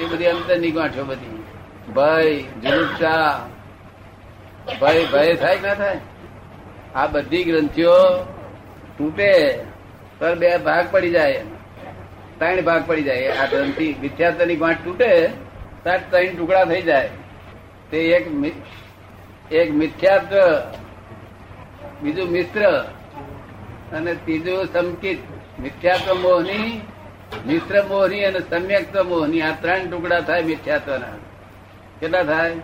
એ 0.00 0.04
બધી 0.04 0.26
અંદરની 0.26 0.70
ગાંઠો 0.70 1.04
બધી. 1.04 1.44
ભય, 1.94 2.42
જુલુપસા. 2.42 3.46
ભય 4.80 5.04
ભય 5.04 5.34
થાય 5.34 5.56
કે 5.56 5.68
ના 5.68 5.74
થાય? 5.74 6.00
આ 6.94 7.06
બધી 7.06 7.44
ગ્રંથિઓ 7.44 7.96
તૂટે, 8.98 9.64
પર 10.18 10.34
બે 10.34 10.58
ભાગ 10.58 10.86
પડી 10.90 11.10
જાય. 11.10 11.44
ત્રણ 12.40 12.60
ભાગ 12.68 12.82
પડી 12.88 13.06
જાય. 13.08 13.30
આ 13.40 13.46
ગ્રંથિ 13.52 13.86
મિથ્યાત્વની 14.02 14.58
ગાંઠ 14.62 14.84
તૂટે 14.84 15.10
ત્યારે 15.84 16.04
ત્રણ 16.10 16.36
ટુકડા 16.36 16.64
થઈ 16.70 16.82
જાય. 16.82 17.10
તે 17.90 17.98
એક 18.16 18.24
એક 19.60 19.68
મિથ્યાત્વ 19.74 20.32
બીજું 22.02 22.28
મિત્ર 22.36 22.62
અને 23.96 24.12
ત્રીજું 24.24 24.60
સંકિત 24.74 25.20
મિથ્યાત્વ 25.62 26.08
મોહની, 26.24 26.70
મિત્ર 27.46 27.74
મોહની 27.88 28.24
અને 28.28 28.40
સમ્યક્ત 28.50 28.94
મોહની. 29.10 29.42
આ 29.42 29.54
ત્રણ 29.62 29.82
ટુકડા 29.90 30.22
થાય 30.28 30.42
મિથ્યાત્વના 30.50 31.16
કેટલા 32.00 32.24
થાય? 32.30 32.54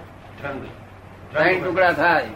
ત્રણ 1.33 1.57
ટુકડા 1.63 1.93
થાય. 2.03 2.31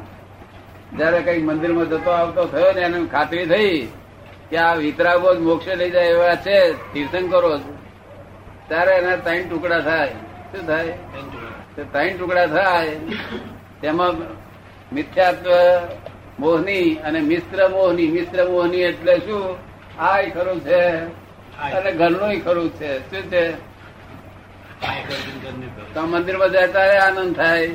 જયારે 0.99 1.21
કઈ 1.27 1.41
મંદિરમાં 1.49 1.89
જતો 1.91 2.11
આવતો 2.11 2.43
થયો 2.53 2.71
ને 2.77 2.83
એને 2.87 2.99
ખાતરી 3.13 3.47
થઈ 3.47 3.77
કે 4.51 4.57
આ 4.57 4.75
વિતરાગો 4.75 5.35
જ 5.35 5.39
મોક્ષે 5.39 5.75
લઈ 5.75 5.91
જાય 5.91 6.07
એવા 6.07 6.35
છે 6.35 6.73
તીર્થંકરો 6.93 7.59
ત્યારે 8.69 8.93
એના 8.93 9.17
ત્રણ 9.17 9.49
ટુકડા 9.49 9.81
થાય. 9.81 10.09
શું 10.53 10.67
થાય? 10.67 10.85
ત્રણ 11.93 12.19
ટુકડા 12.19 12.47
થાય. 12.47 12.97
તેમાં 13.81 14.15
મિથ્યાત્વ 14.95 15.51
મોહની 16.41 16.95
અને 16.95 17.21
મિશ્ર 17.21 17.69
મોહની. 17.69 18.09
મિશ્ર 18.09 18.49
મોહની 18.49 18.77
એટલે 18.77 19.19
શું? 19.19 19.57
આ 20.01 20.23
ખરું 20.23 20.61
છે. 20.61 20.99
અને 21.59 21.93
ઘરનું 21.93 22.45
ખરું 22.45 22.71
છે. 22.71 22.99
શું 22.99 23.31
છે? 23.31 23.53
તો 25.95 26.01
મંદિરમાં 26.01 26.51
જાય 26.51 26.67
ત્યારે 26.67 26.99
આનંદ 26.99 27.37
થાય. 27.37 27.71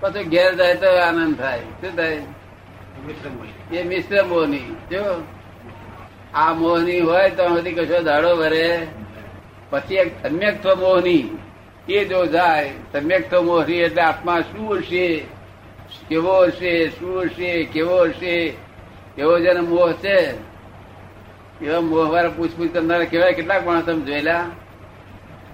પછી 0.00 0.24
ઘેર 0.24 0.54
જાય 0.54 0.74
તો 0.74 0.86
આનંદ 0.86 1.38
થાય. 1.38 1.60
શું 1.60 1.96
થાય? 1.96 2.22
એ 3.72 3.82
મિશ્ર 3.82 4.22
મોહની. 4.22 4.76
જો 4.90 5.22
આ 6.34 6.52
મોહની 6.52 7.00
હોય 7.00 7.30
તો 7.30 7.48
સુધી 7.48 7.72
કશો 7.72 8.02
દાડો 8.02 8.36
ભરે. 8.36 8.86
પછી 9.70 9.94
એક 9.94 10.26
સમ્યક્ત્વ 10.26 10.74
મોહની 10.74 11.38
એ 11.88 12.04
જો 12.04 12.26
જાય 12.26 12.70
સમ્યક્ત્વ 12.92 13.42
મોહની 13.42 13.74
એટલે 13.74 14.02
આત્મા 14.02 14.40
શું 14.40 14.76
હશે? 14.76 15.24
કેવો 16.08 16.42
હશે? 16.42 16.88
શું 16.88 17.22
હશે? 17.22 17.64
કેવો 17.64 18.02
હશે? 18.02 18.54
એવો 19.18 19.38
જેને 19.38 19.60
મોહ 19.60 19.92
છે. 19.92 20.50
એવા 21.64 21.80
મોહ 21.80 22.10
વાળા 22.10 22.28
પૂછપૂછ 22.28 22.68
કરનારા 22.68 23.04
કેવાય 23.04 23.32
કેટલાક 23.32 23.66
માણસ 23.66 23.84
તમે 23.84 24.00
જોયેલા? 24.00 24.44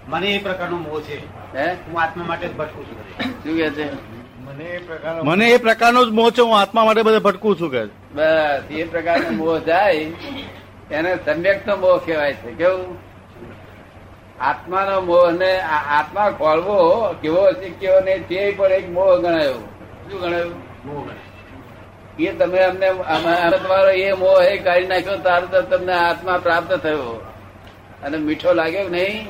મને 0.08 0.34
એ 0.34 0.38
પ્રકારનો 0.38 0.76
મોહ 0.76 1.00
છે. 1.00 1.16
હે? 1.56 1.72
હું 1.72 2.02
આત્મા 2.02 2.24
માટે 2.24 2.48
જ 2.48 2.56
ભટકું 2.56 2.86
છું 2.86 3.22
શું 3.22 3.56
કે 3.56 3.70
છે? 3.70 4.16
મને 5.22 5.50
એ 5.50 5.56
પ્રકારનો 5.56 6.04
જ 6.04 6.08
મોહ 6.08 6.30
છે 6.30 6.42
હું 6.42 6.58
આત્મા 6.58 6.84
માટે 6.84 7.02
બધે 7.02 7.18
ભટકું 7.18 7.60
છું 7.60 7.70
કે 7.70 7.84
બસ 8.14 8.62
એ 8.70 8.84
પ્રકારનો 8.84 9.30
મોહ 9.30 9.58
જાય. 9.58 10.06
એને 10.90 11.16
સમ્યક્ત 11.16 11.68
મોહ 11.68 11.98
કહેવાય 11.98 12.34
છે. 12.34 12.50
કેવું? 12.52 12.98
આત્માનો 14.40 15.00
મોહ 15.00 15.30
ને 15.30 15.60
આત્મા 15.60 16.30
ખોલવો 16.30 17.12
કેવો 17.22 17.46
હશે 17.46 17.68
કેવો 17.68 18.00
નહીં 18.00 18.28
તે 18.28 18.50
પણ 18.50 18.72
એક 18.72 18.90
મોહ 18.90 19.16
ગણાયો. 19.16 19.52
શું 19.52 20.20
ગણાયું? 20.20 20.54
મોહ 20.58 21.08
એ 22.18 22.32
તમે 22.32 22.58
અમને 22.58 22.86
અમે- 22.86 23.36
અમે 23.36 23.56
તમારો 23.56 23.90
એ 23.90 24.12
મોહ 24.12 24.42
એ 24.42 24.56
કાઢી 24.58 24.86
નાખ્યો 24.86 25.16
તારું 25.16 25.50
તો 25.50 25.62
તમને 25.62 25.92
આત્મા 25.92 26.38
પ્રાપ્ત 26.38 26.72
થયો. 26.72 27.26
અને 28.02 28.18
મીઠો 28.18 28.52
લાગ્યો 28.52 28.88
નહીં? 28.88 29.28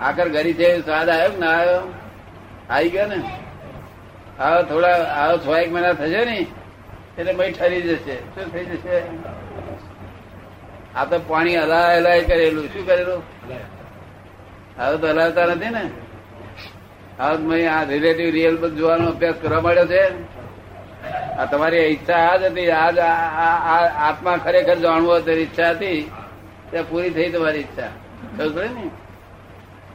આખર 0.00 0.28
ઘરી 0.28 0.54
છે 0.54 0.80
સ્વાદ 0.80 1.08
આવ્યો 1.08 1.30
કે 1.30 1.38
ના 1.38 1.46
આવ્યો? 1.46 1.94
આવી 2.70 2.90
ગયો 2.90 3.06
ને? 3.06 3.22
આવો 4.38 4.62
થોડા 4.62 4.96
આવો 5.04 5.38
છ 5.38 5.58
એક 5.58 5.72
મહિના 5.72 5.92
થશે 5.92 6.24
ને? 6.24 6.46
એટલે 7.18 7.32
મય 7.32 7.52
ઠરી 7.52 7.82
જશે. 7.82 8.16
શું 8.16 8.52
થઈ 8.52 8.64
જશે? 8.64 9.02
આ 10.98 11.04
તો 11.04 11.18
પાણી 11.18 11.56
હલાય 11.56 11.96
હલાય 11.96 12.24
કરેલું. 12.24 12.66
શું 12.66 12.86
કરેલું? 12.86 13.22
હવે 14.78 14.96
તો 14.96 15.08
હલાવતા 15.08 15.46
નથી 15.46 15.70
ને. 15.70 15.90
હવે 17.18 17.66
આ 17.66 17.82
રિલેટિવ 17.82 18.30
રિયલ 18.30 18.56
બધું 18.56 18.76
જોવાનો 18.76 19.08
અભ્યાસ 19.08 19.34
કરવા 19.42 19.60
માંડ્યો 19.60 19.86
છે. 19.86 20.10
આ 21.36 21.44
તમારી 21.44 21.76
ઈચ્છા 21.76 22.28
આ 22.28 22.36
જ 22.36 22.42
હતી. 22.42 22.70
આ- 22.70 24.10
આત્મા 24.10 24.36
ખરેખર 24.36 24.74
જાણવો 24.74 25.20
તેની 25.20 25.40
ઈચ્છા 25.40 25.70
હતી. 25.70 26.10
તે 26.70 26.82
પૂરી 26.82 27.10
થઈ 27.10 27.30
તમારી 27.30 27.58
ઈચ્છા. 27.58 27.86
ને? 28.64 28.90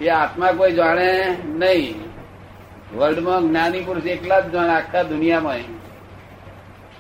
એ 0.06 0.10
આત્મા 0.10 0.52
કોઈ 0.52 0.72
જાણે 0.72 1.38
નહીં. 1.46 1.96
વર્લ્ડમાં 2.98 3.48
જ્ઞાની 3.48 3.82
પુરુષ 3.82 4.04
એકલા 4.04 4.40
જ 4.40 4.52
જાણે 4.52 4.70
આખા 4.70 5.04
દુનિયામાં. 5.04 5.58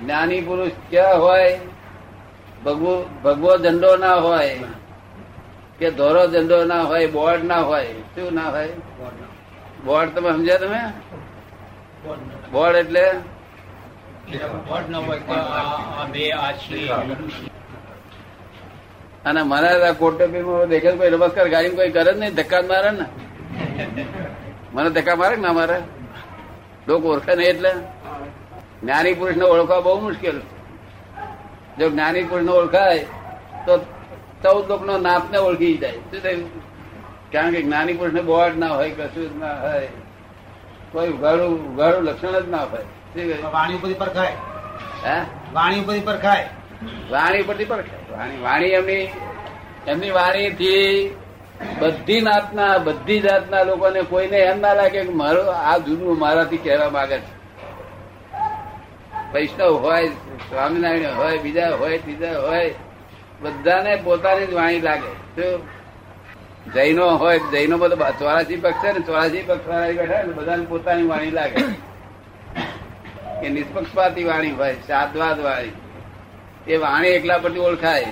જ્ઞાની 0.02 0.42
પુરુષ 0.42 0.72
ક્યાં 0.90 1.22
હોય? 1.22 1.60
ભગવો 2.66 2.94
ભગવો 3.24 3.58
ઝંડો 3.58 3.96
ના 3.96 4.16
હોય 4.16 4.56
કે 5.80 5.92
ધોરો 5.92 6.28
ઝંડો 6.28 6.66
ના 6.66 6.84
હોય 6.84 7.08
બોર્ડ 7.08 7.44
ના 7.44 7.62
હોય 7.62 7.94
શું 8.16 8.34
ના 8.34 8.50
હોય? 8.50 8.76
બોર્ડ 9.86 10.16
તમે 10.16 10.30
સમજ્યા 10.30 10.58
તમે? 10.58 10.82
બોર્ડ 12.52 12.76
એટલે? 12.76 13.06
અને 19.26 19.42
મને 19.44 19.94
કોટપીમાં 19.94 20.70
દેખે 20.70 20.92
કોઈ 20.92 21.10
નમસ્કાર 21.10 21.48
ગાડી 21.50 21.70
કોઈ 21.70 21.92
કરે 21.92 22.12
જ 22.14 22.18
નહીં 22.18 22.36
ધક્કા 22.36 22.62
મારે 22.62 22.92
ને. 22.92 23.06
મને 24.74 24.90
ધક્કા 24.90 25.16
મારે 25.16 25.36
ના 25.36 25.54
મારે? 25.54 25.78
લોકો 26.88 27.08
ઓળખે 27.08 27.36
નહીં 27.36 27.50
એટલે? 27.50 27.72
જ્ઞાની 28.82 29.14
પુરુષ 29.14 29.36
ને 29.36 29.46
ઓળખવા 29.46 29.80
બહુ 29.80 30.00
મુશ્કેલ. 30.00 30.42
જો 31.80 31.90
જ્ઞાની 31.90 32.24
પુરુષ 32.24 32.46
નો 32.46 32.52
ઓળખાય 32.52 33.00
તો 33.66 33.78
ચૌદ 34.44 34.70
લોક 34.70 34.86
નો 34.86 34.98
નાપ 34.98 35.32
ને 35.32 35.38
ઓળખી 35.38 35.78
જાય. 35.78 35.92
શું 35.92 36.24
થયું? 36.24 36.64
કારણ 37.32 37.52
કે 37.52 37.62
જ્ઞાની 37.62 37.94
પુરુષ 37.94 38.14
ને 38.14 38.22
બોર્ડ 38.22 38.58
ના 38.58 38.68
હોય 38.68 38.92
કશું 38.92 39.34
જ 39.34 39.38
ના 39.38 39.62
હોય. 39.62 39.88
કોઈ 40.92 41.10
ઉઘાડું 41.10 41.74
ઉઘાડું 41.74 42.04
લક્ષણ 42.04 42.40
જ 42.40 42.50
ના 42.50 42.64
હોય? 42.64 42.84
વાણી 43.54 43.76
ઉપરથી 43.76 43.94
પરખાય. 43.94 44.34
હે? 45.06 45.22
વાણી 45.54 45.82
ઉપરથી 45.82 46.00
પરખાય. 46.00 46.50
વાણી 47.12 47.42
પરથી 47.42 47.66
પરખાય. 47.66 48.18
વાણી 48.18 48.42
વાણી 48.42 48.66
એમની 48.66 49.08
એમની 49.88 50.12
વાણીથી 50.12 51.16
બધી 51.80 52.22
નાતના 52.22 52.78
બધી 52.78 53.20
જાતના 53.20 53.64
લોકોને 53.64 54.02
કોઈને 54.02 54.38
એમ 54.38 54.60
ના 54.60 54.74
લાગે 54.74 55.04
કે 55.04 55.10
મારું 55.10 55.56
આ 55.56 55.78
જૂનું 55.78 56.20
મારાથી 56.20 56.58
કહેવા 56.58 56.90
માંગે 56.90 57.18
છે. 57.18 57.43
વૈષ્ણવ 59.34 59.74
હોય, 59.74 60.08
સ્વામિનારાયણ 60.50 61.16
હોય, 61.18 61.38
બીજા 61.38 61.76
હોય, 61.76 61.98
ત્રીજા 61.98 62.40
હોય, 62.40 62.74
બધાને 63.42 63.96
પોતાની 63.96 64.46
જ 64.46 64.54
વાણી 64.54 64.82
લાગે. 64.82 65.42
શું? 65.42 65.62
જૈનો 66.74 67.10
હોય, 67.10 67.40
જૈનો 67.52 67.78
બધો 67.78 67.96
ચોરાસી 67.96 68.56
પક્ષ 68.56 68.84
છે 68.84 68.92
ને 68.92 69.00
ચોરાસી 69.00 69.42
પક્ષ 69.42 69.68
વાળા 69.68 69.88
બેઠા 69.88 70.22
ને, 70.22 70.34
બધાને 70.34 70.66
પોતાની 70.66 71.04
વાણી 71.04 71.32
લાગે. 71.32 71.64
એ 73.46 73.50
નિષ્પક્ષપાતી 73.50 74.24
વાણી 74.24 74.52
હોય 74.52 74.76
સાદવાદ 74.88 75.40
વાણી 75.40 75.72
એ 76.68 76.78
વાણી 76.78 77.08
એકલા 77.08 77.38
પરથી 77.38 77.60
ઓળખાય. 77.60 78.06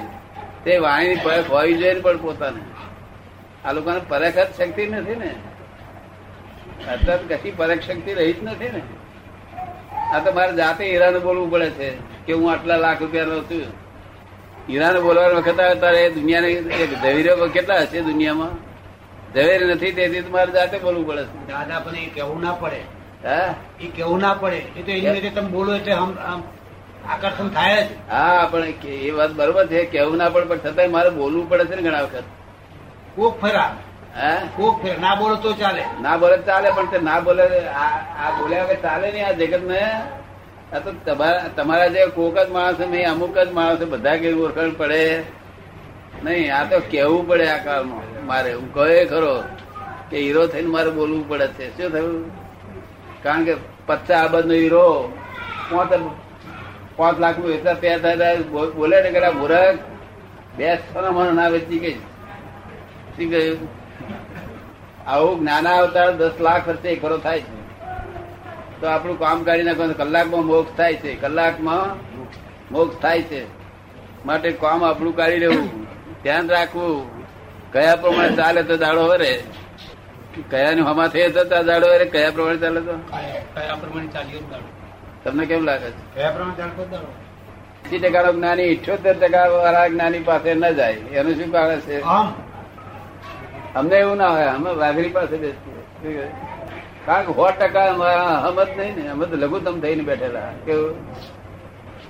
તે 0.65 0.77
વાણીની 0.77 1.15
પરખ 1.23 1.49
હોવી 1.49 1.73
જોઈએ 1.73 1.93
ને 1.93 1.99
પણ 1.99 2.17
પોતાને. 2.17 2.59
આ 3.65 3.71
લોકોને 3.71 4.01
પરખ 4.07 4.33
જ 4.33 4.47
શક્તિ 4.57 4.85
નથી 4.85 5.15
ને. 5.15 5.35
અત્યારે 6.91 7.35
કશી 7.35 7.51
પરખ 7.51 7.79
શક્તિ 7.79 8.13
રહી 8.13 8.33
જ 8.33 8.43
નથી 8.43 8.69
ને. 8.69 8.81
આ 10.11 10.19
તો 10.19 10.31
મારે 10.31 10.55
જાતે 10.55 10.83
હીરાને 10.85 11.19
બોલવું 11.19 11.51
પડે 11.51 11.69
છે 11.69 11.93
કે 12.25 12.33
હું 12.33 12.51
આટલા 12.51 12.77
લાખ 12.77 13.01
રૂપિયા 13.01 13.25
નો 13.25 13.41
છું. 13.41 13.63
હીરાને 14.69 14.99
બોલવા 14.99 15.27
વખત 15.27 15.59
આવે 15.59 15.75
ત્યારે 15.75 16.09
દુનિયાને 16.09 16.47
એક 16.51 17.01
ઝવેરીઓ 17.01 17.47
કેટલા 17.47 17.79
હશે 17.81 18.01
દુનિયામાં? 18.01 18.49
ધવેરી 19.33 19.73
નથી 19.73 19.91
તેથી 19.91 20.21
મારે 20.21 20.51
જાતે 20.51 20.77
બોલવું 20.79 21.07
પડે 21.07 21.23
છે. 21.23 21.47
દાદા 21.47 21.79
પણ 21.79 21.95
એ 21.95 22.05
કેવું 22.05 22.41
ના 22.41 22.51
પડે. 22.51 22.81
હા? 23.23 23.55
એ 23.81 23.87
કેવું 23.87 24.19
ના 24.19 24.33
પડે. 24.33 24.55
એ 24.55 24.81
તો 24.81 24.91
એની 24.91 25.19
રીતે 25.19 25.29
તમે 25.29 25.49
બોલો 25.49 25.75
એટલે 25.75 25.91
આમ 25.91 26.43
આકર્ષણ 27.09 27.49
થાય 27.49 27.83
જ. 27.83 27.87
હા 28.09 28.49
પણ 28.51 28.63
એ 28.87 29.11
વાત 29.11 29.31
બરોબર 29.31 29.67
છે 29.67 29.85
કેવું 29.85 30.17
ના 30.17 30.29
પડે 30.29 30.45
પણ 30.45 30.57
છતાંય 30.57 30.87
મારે 30.87 31.09
બોલવું 31.09 31.49
પડે 31.49 31.65
છે 31.65 31.75
ને 31.75 31.81
ઘણા 31.81 32.01
વખત. 32.01 32.23
કોક 33.15 33.41
ફેર 33.41 33.55
ના 34.15 35.15
બોલો 35.15 35.35
તો 35.35 35.53
ચાલે. 35.53 35.83
ના 36.01 36.17
બોલે 36.17 36.37
ચાલે 36.47 36.69
પણ 36.75 36.87
તે 36.91 36.97
ના 36.99 37.19
બોલે 37.19 37.43
આ 37.43 37.91
આ 38.23 38.31
બોલ્યા 38.39 38.65
વગર 38.65 38.81
ચાલે 38.81 39.07
નહીં 39.11 39.25
આ 39.27 39.37
જગત 39.39 39.63
ને 39.71 39.81
આ 40.73 40.79
તો 40.79 40.91
તમારા 41.05 41.49
તમારા 41.55 41.93
જે 41.95 42.01
કોક 42.15 42.35
જ 42.35 42.49
માણસ 42.51 42.79
નહીં 42.79 43.07
અમુક 43.11 43.35
જ 43.35 43.49
માણસ 43.59 43.81
બધા 43.93 44.17
કે 44.21 44.33
ઓળખાણ 44.33 44.71
પડે. 44.79 45.23
નહીં 46.23 46.53
આ 46.57 46.63
તો 46.69 46.77
કેવું 46.91 47.27
પડે 47.27 47.45
આ 47.55 47.59
કાળમાં 47.65 48.05
મારે 48.29 48.51
હું 48.53 48.67
કહે 48.75 49.01
ખરો 49.11 49.33
કે 50.09 50.17
હીરો 50.25 50.43
થઈને 50.53 50.69
મારે 50.75 50.89
બોલવું 50.99 51.23
પડે 51.29 51.47
છે. 51.57 51.65
શું 51.77 51.89
થયું? 51.91 52.31
કારણ 53.23 53.45
કે 53.47 53.53
પચાસ 53.87 54.23
અબજ 54.27 54.45
નો 54.45 54.53
હીરો 54.61 54.85
પાંચ 55.71 55.91
પાંચ 56.97 57.17
લાખનું 57.23 57.51
વેચા 57.53 57.79
તૈયાર 57.81 58.01
થાય 58.03 58.69
બોલે 58.79 58.97
ને 59.03 59.09
કે 59.15 59.19
મૂરખ 59.41 59.79
બે 60.57 60.65
સોના 60.93 61.11
મને 61.15 61.31
ના 61.39 61.53
વેચી 61.53 61.79
ગઈ. 61.83 61.99
શું 63.15 63.29
કહ્યું? 63.31 63.59
આવું 65.07 65.39
જ્ઞાના 65.39 65.77
અવતાર 65.77 66.11
દસ 66.11 66.31
લાખ 66.39 66.67
વર્ષે 66.67 66.89
એક 66.89 67.01
ભરો 67.01 67.17
થાય 67.17 67.39
છે. 67.39 67.61
તો 68.81 68.87
આપણું 68.87 69.19
કામ 69.19 69.43
કાઢી 69.43 69.63
નાખવાનું 69.63 69.97
કલાકમાં 69.97 70.45
મોક્ષ 70.45 70.77
થાય 70.77 70.95
છે. 70.95 71.15
કલાકમાં 71.15 71.95
મોક્ષ 72.71 73.01
થાય 73.01 73.21
છે. 73.21 73.45
માટે 74.25 74.51
કામ 74.51 74.83
આપણું 74.83 75.15
કાઢી 75.15 75.37
લેવું 75.37 75.85
ધ્યાન 76.23 76.49
રાખવું. 76.49 77.21
કયા 77.73 77.95
પ્રમાણે 77.95 78.35
ચાલે 78.35 78.63
તો 78.63 78.77
દાડો 78.77 79.05
હરે 79.05 79.43
કયાની 80.49 80.81
હમા 80.81 81.07
થઈ 81.07 81.29
તો 81.29 81.43
દાડો 81.43 81.87
વરે. 81.87 82.05
કયા 82.05 82.29
પ્રમાણે 82.29 82.57
ચાલે 82.57 82.81
તો? 82.81 82.93
કયા 83.55 83.75
પ્રમાણે 83.75 84.07
ચાલ્યો 84.07 84.39
તમને 85.23 85.45
કેમ 85.45 85.63
લાગે 85.63 85.91
છે? 85.91 86.15
કયા 86.15 86.31
પ્રમાણે 86.31 86.55
ચાલતો 86.55 86.85
દાડો? 86.85 87.13
એસી 87.85 87.99
ટકા 87.99 88.21
નો 88.21 88.33
જ્ઞાની 88.33 88.63
ઇઠ્યોતેર 88.63 89.13
ટકા 89.13 89.47
વાળા 89.47 89.87
જ્ઞાની 89.87 90.19
પાસે 90.19 90.53
ન 90.53 90.71
જાય. 90.71 90.93
એનું 90.93 91.35
શું 91.35 91.51
કારણ 91.51 91.79
છે? 91.79 92.01
આમ. 92.01 92.33
અમને 93.75 93.95
એવું 93.95 94.17
ના 94.17 94.29
હોય 94.29 94.43
અમે 94.43 94.71
વાઘરી 94.73 95.09
પાસે 95.09 95.35
બેસીએ. 95.37 96.25
કારણ 97.05 97.25
કે 97.25 97.31
સો 97.31 97.47
ટકા 97.59 97.87
હમ 98.45 98.63
જ 98.63 98.69
નહીં 98.77 98.95
ને 98.95 99.09
અમે 99.09 99.25
તો 99.25 99.35
લઘુત્તમ 99.35 99.79
થઈને 99.79 100.03
બેઠેલા. 100.03 100.51
કેવું? 100.65 100.95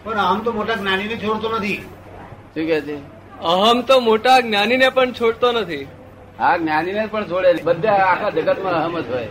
પણ 0.03 0.17
આમ 0.17 0.39
તો 0.39 0.51
મોટા 0.51 0.75
જ્ઞાનીને 0.75 1.15
છોડતો 1.15 1.49
નથી. 1.57 1.79
શું 2.53 2.67
કે 2.67 2.81
છે? 2.81 2.97
અહમ 3.53 3.81
તો 3.81 3.99
મોટા 3.99 4.39
જ્ઞાનીને 4.39 4.89
પણ 4.89 5.11
છોડતો 5.11 5.51
નથી. 5.51 5.87
આ 6.39 6.57
જ્ઞાનીને 6.57 7.05
પણ 7.05 7.23
છોડે 7.23 7.53
બધા 7.63 7.91
આખા 7.91 8.29
જગતમાં 8.29 8.73
અહમ 8.73 8.99
જ 8.99 9.07
હોય. 9.09 9.29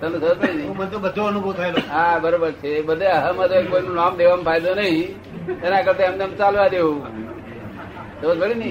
તમને 0.00 0.18
ખબર 0.18 0.34
પડી 0.34 0.54
ને? 0.54 0.64
હું 0.64 0.76
બધો 0.76 0.98
બધો 0.98 1.22
અનુભવ 1.24 1.52
થયેલો. 1.52 1.80
હા 1.90 2.18
બરોબર 2.18 2.52
છે. 2.52 2.82
બધે 2.82 3.06
અહમ 3.06 3.46
જ 3.46 3.52
હોય 3.52 3.64
કોઈનું 3.64 3.94
નામ 3.94 4.16
દેવામાં 4.16 4.44
ફાયદો 4.44 4.74
નહીં. 4.74 5.08
એના 5.62 5.82
કરતા 5.82 6.04
એમને 6.04 6.24
એમ 6.24 6.34
ચાલવા 6.36 6.68
દેવું. 6.68 7.00
ખબર 8.20 8.36
પડી 8.40 8.54
ને? 8.54 8.70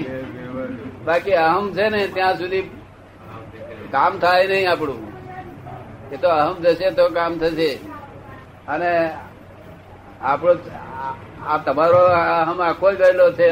બાકી 1.04 1.32
અહમ 1.32 1.72
છે 1.72 1.88
ને 1.88 2.06
ત્યાં 2.06 2.38
સુધી 2.38 2.62
કામ 3.90 4.18
થાય 4.18 4.46
નહીં 4.46 4.70
આપણું. 4.70 5.12
એ 6.12 6.16
તો 6.16 6.28
અહમ 6.28 6.62
જશે 6.62 6.90
તો 6.90 7.08
કામ 7.08 7.38
થશે. 7.38 7.78
અને 8.68 9.14
આપણો 10.20 10.54
આ- 11.48 11.58
તમારો 11.58 11.98
અહમ 11.98 12.62
આખો 12.62 12.92
ગયેલો 12.92 13.32
છે 13.32 13.50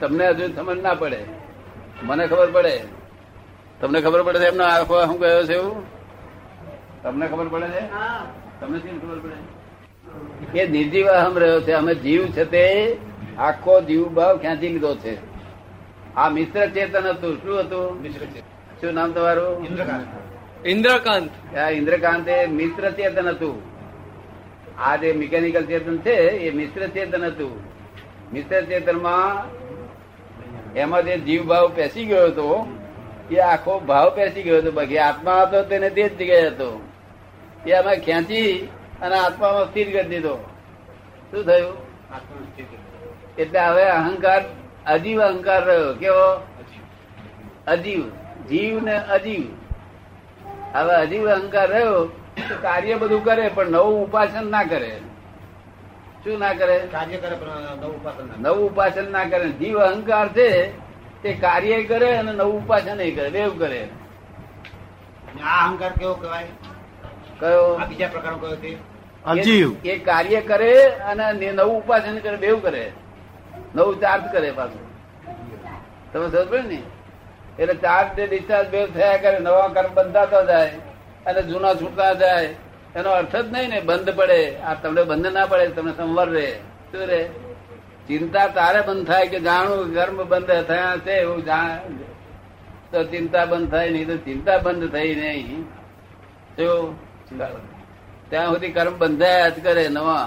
તમને 0.00 0.28
હજુ 0.28 0.56
સમજ 0.56 0.80
ના 0.80 0.94
પડે. 0.94 1.24
મને 2.02 2.26
ખબર 2.26 2.50
પડે. 2.50 2.84
તમને 3.80 4.00
ખબર 4.00 4.22
પડે 4.22 4.38
છે 4.38 4.44
એમનો 4.44 4.64
આખો 4.64 4.94
અહમ 4.94 5.16
ગયો 5.16 5.46
છે 5.46 5.54
એવું? 5.54 5.84
તમને 7.02 7.26
ખબર 7.28 7.48
પડે 7.48 7.66
છે? 7.66 7.80
તમને 8.60 8.78
શું 8.78 9.02
ખબર 9.02 9.18
પડે? 9.18 10.60
એ 10.60 10.68
નિર્જીવ 10.68 11.06
અહમ 11.06 11.38
રહ્યો 11.38 11.60
છે. 11.60 11.72
અમે 11.72 11.94
જીવ 11.94 12.26
છે 12.26 12.44
તે 12.44 12.96
આખો 13.38 13.80
જીવ 13.80 14.08
ભાવ 14.08 14.38
ખેંચી 14.38 14.68
લીધો 14.68 14.94
છે? 14.94 15.31
આ 16.16 16.28
મિશ્ર 16.28 16.66
ચેતન 16.66 17.06
હતું. 17.08 17.42
શું 17.42 17.60
હતું? 17.60 18.04
શું 18.80 18.94
નામ 18.94 19.12
તમારું? 19.12 19.66
ઇન્દ્રકાંત. 19.66 20.66
ઇન્દ્રકાંત. 20.66 21.56
આ 21.56 21.68
ઇન્દ્રકાંત 21.68 22.28
એ 22.28 22.46
મિશ્ર 22.46 22.90
ચેતન 22.90 23.28
હતું. 23.28 23.62
આ 24.78 24.96
જે 24.96 25.12
મિકેનિકલ 25.12 25.66
ચેતન 25.66 25.98
છે 25.98 26.16
એ 26.16 26.50
મિશ્ર 26.50 26.86
ચેતન 26.86 27.24
હતું. 27.24 27.60
મિશ્ર 28.32 28.62
ચેતનમાં 28.62 29.44
એમાં 30.74 31.02
જે 31.02 31.18
જીવ 31.18 31.42
ભાવ 31.46 31.72
પેસી 31.74 32.04
ગયો 32.04 32.24
હતો 32.24 32.78
એ 33.30 33.36
આખો 33.36 33.78
ભાવ 33.80 34.10
પેસી 34.10 34.42
ગયો 34.42 34.58
હતો. 34.58 34.70
બાકી 34.72 34.98
આત્મા 34.98 35.42
હતો 35.42 35.62
તેને 35.62 35.90
તે 35.90 36.08
જ 36.08 36.14
જગ્યાએ 36.14 36.46
હતો. 36.46 36.82
એ 37.66 37.72
અમે 37.72 37.96
ખેંચી 37.96 38.68
અને 39.02 39.14
આત્મામાં 39.14 39.70
સ્થિર 39.70 39.92
કરી 39.92 40.08
દીધો. 40.08 40.36
શું 41.30 41.44
થયું? 41.44 41.76
એટલે 43.38 43.60
હવે 43.60 43.84
અહંકાર 43.84 44.42
અજીવ 44.86 45.22
અહંકાર 45.22 45.64
રહ્યો 45.64 45.94
કેવો? 45.94 46.46
અજીવ. 47.66 48.08
જીવ 48.48 48.80
ને 48.84 48.96
અજીવ. 48.96 49.42
હવે 50.76 50.94
અજીવ 50.94 51.30
અહંકાર 51.30 51.68
રહ્યો 51.68 52.04
તો 52.48 52.54
કાર્ય 52.62 52.94
બધું 52.94 53.24
કરે 53.24 53.48
પણ 53.48 53.68
નવું 53.68 54.06
ઉપાસન 54.06 54.50
ના 54.50 54.62
કરે. 54.62 54.98
શું 56.24 56.38
ના 56.38 56.52
કરે? 56.52 56.88
કાર્ય 56.92 57.16
કરે 57.16 57.36
પણ 57.36 57.46
નવું 57.82 58.00
ઉપાસન 58.00 58.42
ના 58.42 58.50
ઉપાસન 58.50 59.12
ના 59.12 59.24
કરે. 59.24 59.48
જીવ 59.48 59.78
અહંકાર 59.78 60.28
છે 60.28 60.78
તે 61.22 61.32
કાર્ય 61.32 61.84
કરે 61.84 62.16
અને 62.16 62.32
નવું 62.32 62.64
ઉપાસન 62.64 62.96
કરે 62.96 63.30
બેવ 63.30 63.58
કરે. 63.58 63.88
આ 65.44 65.66
અહંકાર 65.66 65.92
કેવો 65.92 66.14
કહેવાય? 66.14 66.44
કયો? 67.40 67.74
આ 67.74 67.84
બીજા 67.84 68.08
પ્રકાર 68.08 68.34
કયો 68.34 68.56
તે? 68.56 68.76
અજીવ. 69.24 69.76
એ 69.84 69.98
કાર્ય 69.98 70.40
કરે 70.40 70.84
અને 70.84 71.52
નવું 71.52 71.82
ઉપાસન 71.82 72.18
કરે 72.18 72.36
બેવ 72.36 72.58
કરે. 72.58 72.92
નવું 73.74 74.00
ચાર્જ 74.00 74.24
કરે 74.32 74.50
પાછું. 74.50 74.84
તમે 76.12 76.26
સમજ 76.30 76.66
ને? 76.66 76.82
એટલે 77.58 77.74
ચાર્જ 77.74 78.18
ને 78.18 78.26
ડિસ્ચાર્જ 78.26 78.68
બે 78.68 78.80
થયા 78.86 79.16
કરે, 79.16 79.38
નવા 79.38 79.68
કર્મ 79.68 79.94
બંધાતા 79.94 80.42
જાય, 80.42 80.72
અને 81.26 81.42
જૂના 81.42 81.74
છૂટતા 81.74 82.12
જાય, 82.14 82.54
એનો 82.96 83.10
અર્થ 83.10 83.36
જ 83.36 83.48
નહીં 83.52 83.68
ને, 83.68 83.80
બંધ 83.80 84.10
પડે. 84.16 84.40
આ 84.56 84.74
તમને 84.74 85.02
બંધ 85.02 85.26
ના 85.26 85.46
પડે 85.46 85.66
તમને 85.68 85.92
સંવર 85.92 86.28
રહે. 86.28 86.50
શું 86.92 87.06
રે 87.06 87.20
ચિંતા 88.08 88.46
તારે 88.46 88.80
બંધ 88.80 89.06
થાય 89.06 89.26
કે 89.26 89.38
જાણું 89.40 89.94
કર્મ 89.94 90.18
બંધ 90.24 90.64
થયા 90.68 90.96
છે 90.96 91.12
એવું 91.12 91.44
જાણ 91.44 91.92
તો 92.92 93.04
ચિંતા 93.04 93.44
બંધ 93.44 93.70
થાય 93.70 93.90
નહીં 93.90 94.06
તો 94.06 94.16
ચિંતા 94.16 94.58
બંધ 94.58 94.92
થઈ 94.92 95.14
નહીં. 95.14 95.62
ત્યાં 98.30 98.48
સુધી 98.48 98.72
કર્મ 98.72 98.94
બંધાયા 98.98 99.48
જ 99.48 99.62
કરે 99.62 99.84
નવા. 99.88 100.24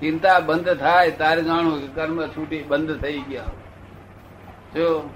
ચિંતા 0.00 0.40
બંધ 0.40 0.76
થાય 0.76 1.10
તારે 1.10 1.42
જાણવું 1.42 1.80
કે 1.80 1.94
કર્મ 1.94 2.26
છૂટી 2.26 2.62
બંધ 2.62 3.02
થઈ 3.02 3.18
ગયા. 3.18 3.42
જો? 4.74 5.10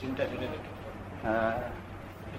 ચિંતા 0.00 0.24
છૂટી 0.24 0.46
ગઈ. 0.46 0.58
હા. 1.24 1.62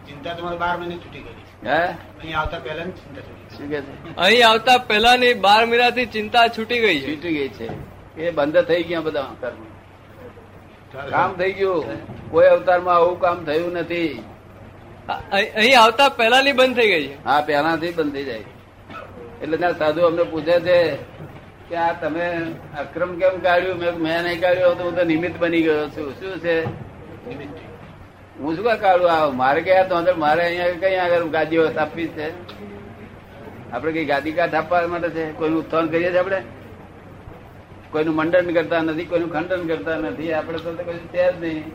ચિંતા 0.07 0.33
તમારે 0.33 0.57
બાર 0.57 0.77
મહિને 0.77 0.97
છૂટી 0.97 1.19
ગઈ. 1.19 1.69
અહીં 1.69 2.39
આવતા 2.39 2.59
પહેલા 2.59 2.83
ચિંતા 2.83 3.21
છૂટી 3.21 3.67
ગઈ. 3.67 3.81
છે? 3.81 4.15
અહીં 4.15 4.47
આવતા 4.47 4.77
પહેલાની 4.77 5.33
બાર 5.33 5.65
મહિનાથી 5.65 6.05
ચિંતા 6.05 6.47
છૂટી 6.47 6.79
ગઈ 6.79 6.99
છે. 6.99 7.15
છૂટી 7.15 7.29
ગઈ 7.29 7.47
છે. 7.47 7.69
એ 8.21 8.31
બંધ 8.31 8.61
થઈ 8.61 8.83
ગયા 8.83 9.01
બધા 9.01 9.29
કર્મ. 9.39 11.09
કામ 11.09 11.33
થઈ 11.33 11.53
ગયું. 11.53 11.85
કોઈ 12.31 12.47
અવતારમાં 12.47 12.95
આવું 12.95 13.19
કામ 13.19 13.45
થયું 13.45 13.73
નથી. 13.73 14.23
અહીં 15.31 15.55
અહીં 15.55 15.79
આવતા 15.81 16.09
પહેલાની 16.09 16.51
બંધ 16.51 16.75
થઈ 16.75 16.87
ગઈ 16.87 17.07
છે. 17.07 17.23
હા 17.23 17.41
પહેલાથી 17.41 17.91
બંધ 17.91 18.13
થઈ 18.13 18.23
જાય. 18.23 18.43
એટલે 19.41 19.57
ત્યાં 19.57 19.77
સાધુ 19.77 20.01
અમને 20.01 20.23
પૂછે 20.23 20.59
છે 20.59 21.12
કે 21.69 21.75
આ 21.75 21.93
તમે 21.93 22.25
અક્રમ 22.79 23.19
કેમ 23.19 23.39
કાઢ્યું? 23.39 23.77
મેં 23.77 23.93
મેં 23.93 24.23
નહીં 24.23 24.41
કાઢ્યું 24.41 24.77
તો 24.77 24.83
હું 24.83 24.95
તો 24.95 25.03
નિમિત્ત 25.03 25.39
બની 25.39 25.61
ગયો 25.61 25.89
છું. 25.89 26.13
શું 26.13 26.39
છે? 26.39 26.63
હું 28.39 28.55
શું 28.55 28.65
કાઢું? 28.77 29.11
આ 29.11 29.29
મારે 29.29 29.61
ગયા 29.61 29.83
તો 29.83 29.95
અંદર 29.95 30.15
મારે 30.15 30.45
અહીંયા 30.45 30.71
કઈ 30.71 30.95
આગળ 30.95 31.23
ગાદીઓ 31.23 31.69
સ્થાપવી 31.69 32.07
છે? 32.07 32.27
આપણે 33.71 33.91
કઈ 33.91 34.05
ગાદી 34.05 34.31
કાઢ 34.31 34.55
આપવા 34.55 34.87
માટે 34.87 35.09
છે? 35.09 35.31
કોઈનું 35.31 35.59
ઉત્થાન 35.59 35.87
કરીએ 35.87 36.09
છીએ 36.09 36.17
આપણે? 36.17 36.41
કોઈનું 37.91 38.15
મંડન 38.15 38.53
કરતા 38.53 38.81
નથી 38.81 39.05
કોઈનું 39.05 39.33
ખંડન 39.33 39.67
કરતા 39.67 39.97
નથી. 39.97 40.33
આપણે 40.33 40.57
તો 40.57 40.73
કશું 40.73 41.07
છે 41.07 41.31
જ 41.31 41.41
નહીં. 41.41 41.67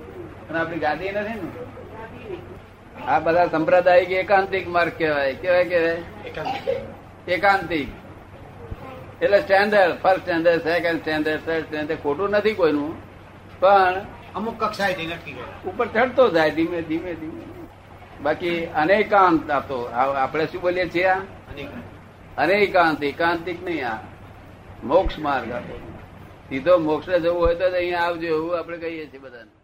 અને 0.48 0.59
આપણી 0.59 0.79
ગાદી 0.79 1.11
નથી 1.11 1.40
ને? 1.40 3.07
આ 3.07 3.18
બધા 3.18 3.46
સંપ્રદાયિક 3.46 4.11
એકાંતિક 4.11 4.68
માર્ગ 4.68 4.92
કહેવાય. 4.98 5.35
કેવાય 5.35 5.61
એકાંતિક. 5.62 7.29
એકાંતિક. 7.29 8.08
એટલે 9.22 9.40
standard 9.40 9.94
first 10.02 10.20
standard 10.20 10.62
second 10.62 11.00
standard 11.00 11.40
third 11.46 11.64
standard 11.64 12.02
ખોટું 12.02 12.31
નથી 12.31 12.54
કોઈનું. 12.54 12.92
પણ 13.61 14.00
અમુક 14.35 14.64
કક્ષાએ 14.64 14.94
ઉપર 15.66 15.87
ચડતો 15.87 16.28
જાય 16.31 16.50
ધીમે 16.50 16.83
ધીમે 16.83 17.14
ધીમે. 17.14 17.44
બાકી 18.22 18.64
અનેકાંત 18.66 19.50
આપતો 19.50 19.83
આપણે 20.24 20.46
શું 20.46 20.61
બોલીએ 20.62 20.88
છીએ 20.88 21.04
આ? 21.04 21.18
અનેક 21.50 21.68
અનેકાંત 22.38 23.04
એકાંતિક 23.04 23.64
નહીં 23.64 23.88
આ. 23.88 23.98
મોક્ષ 24.85 25.18
માર્ગ 25.18 25.52
આપો. 25.52 25.76
સીધો 26.48 26.78
મોક્ષ 26.78 27.09
જવું 27.09 27.40
હોય 27.40 27.54
તો 27.54 27.64
અહીંયા 27.76 28.00
આવજો 28.00 28.26
એવું 28.26 28.59
આપણે 28.59 28.76
કહીએ 28.76 29.07
છીએ 29.07 29.20
બધાને. 29.20 29.58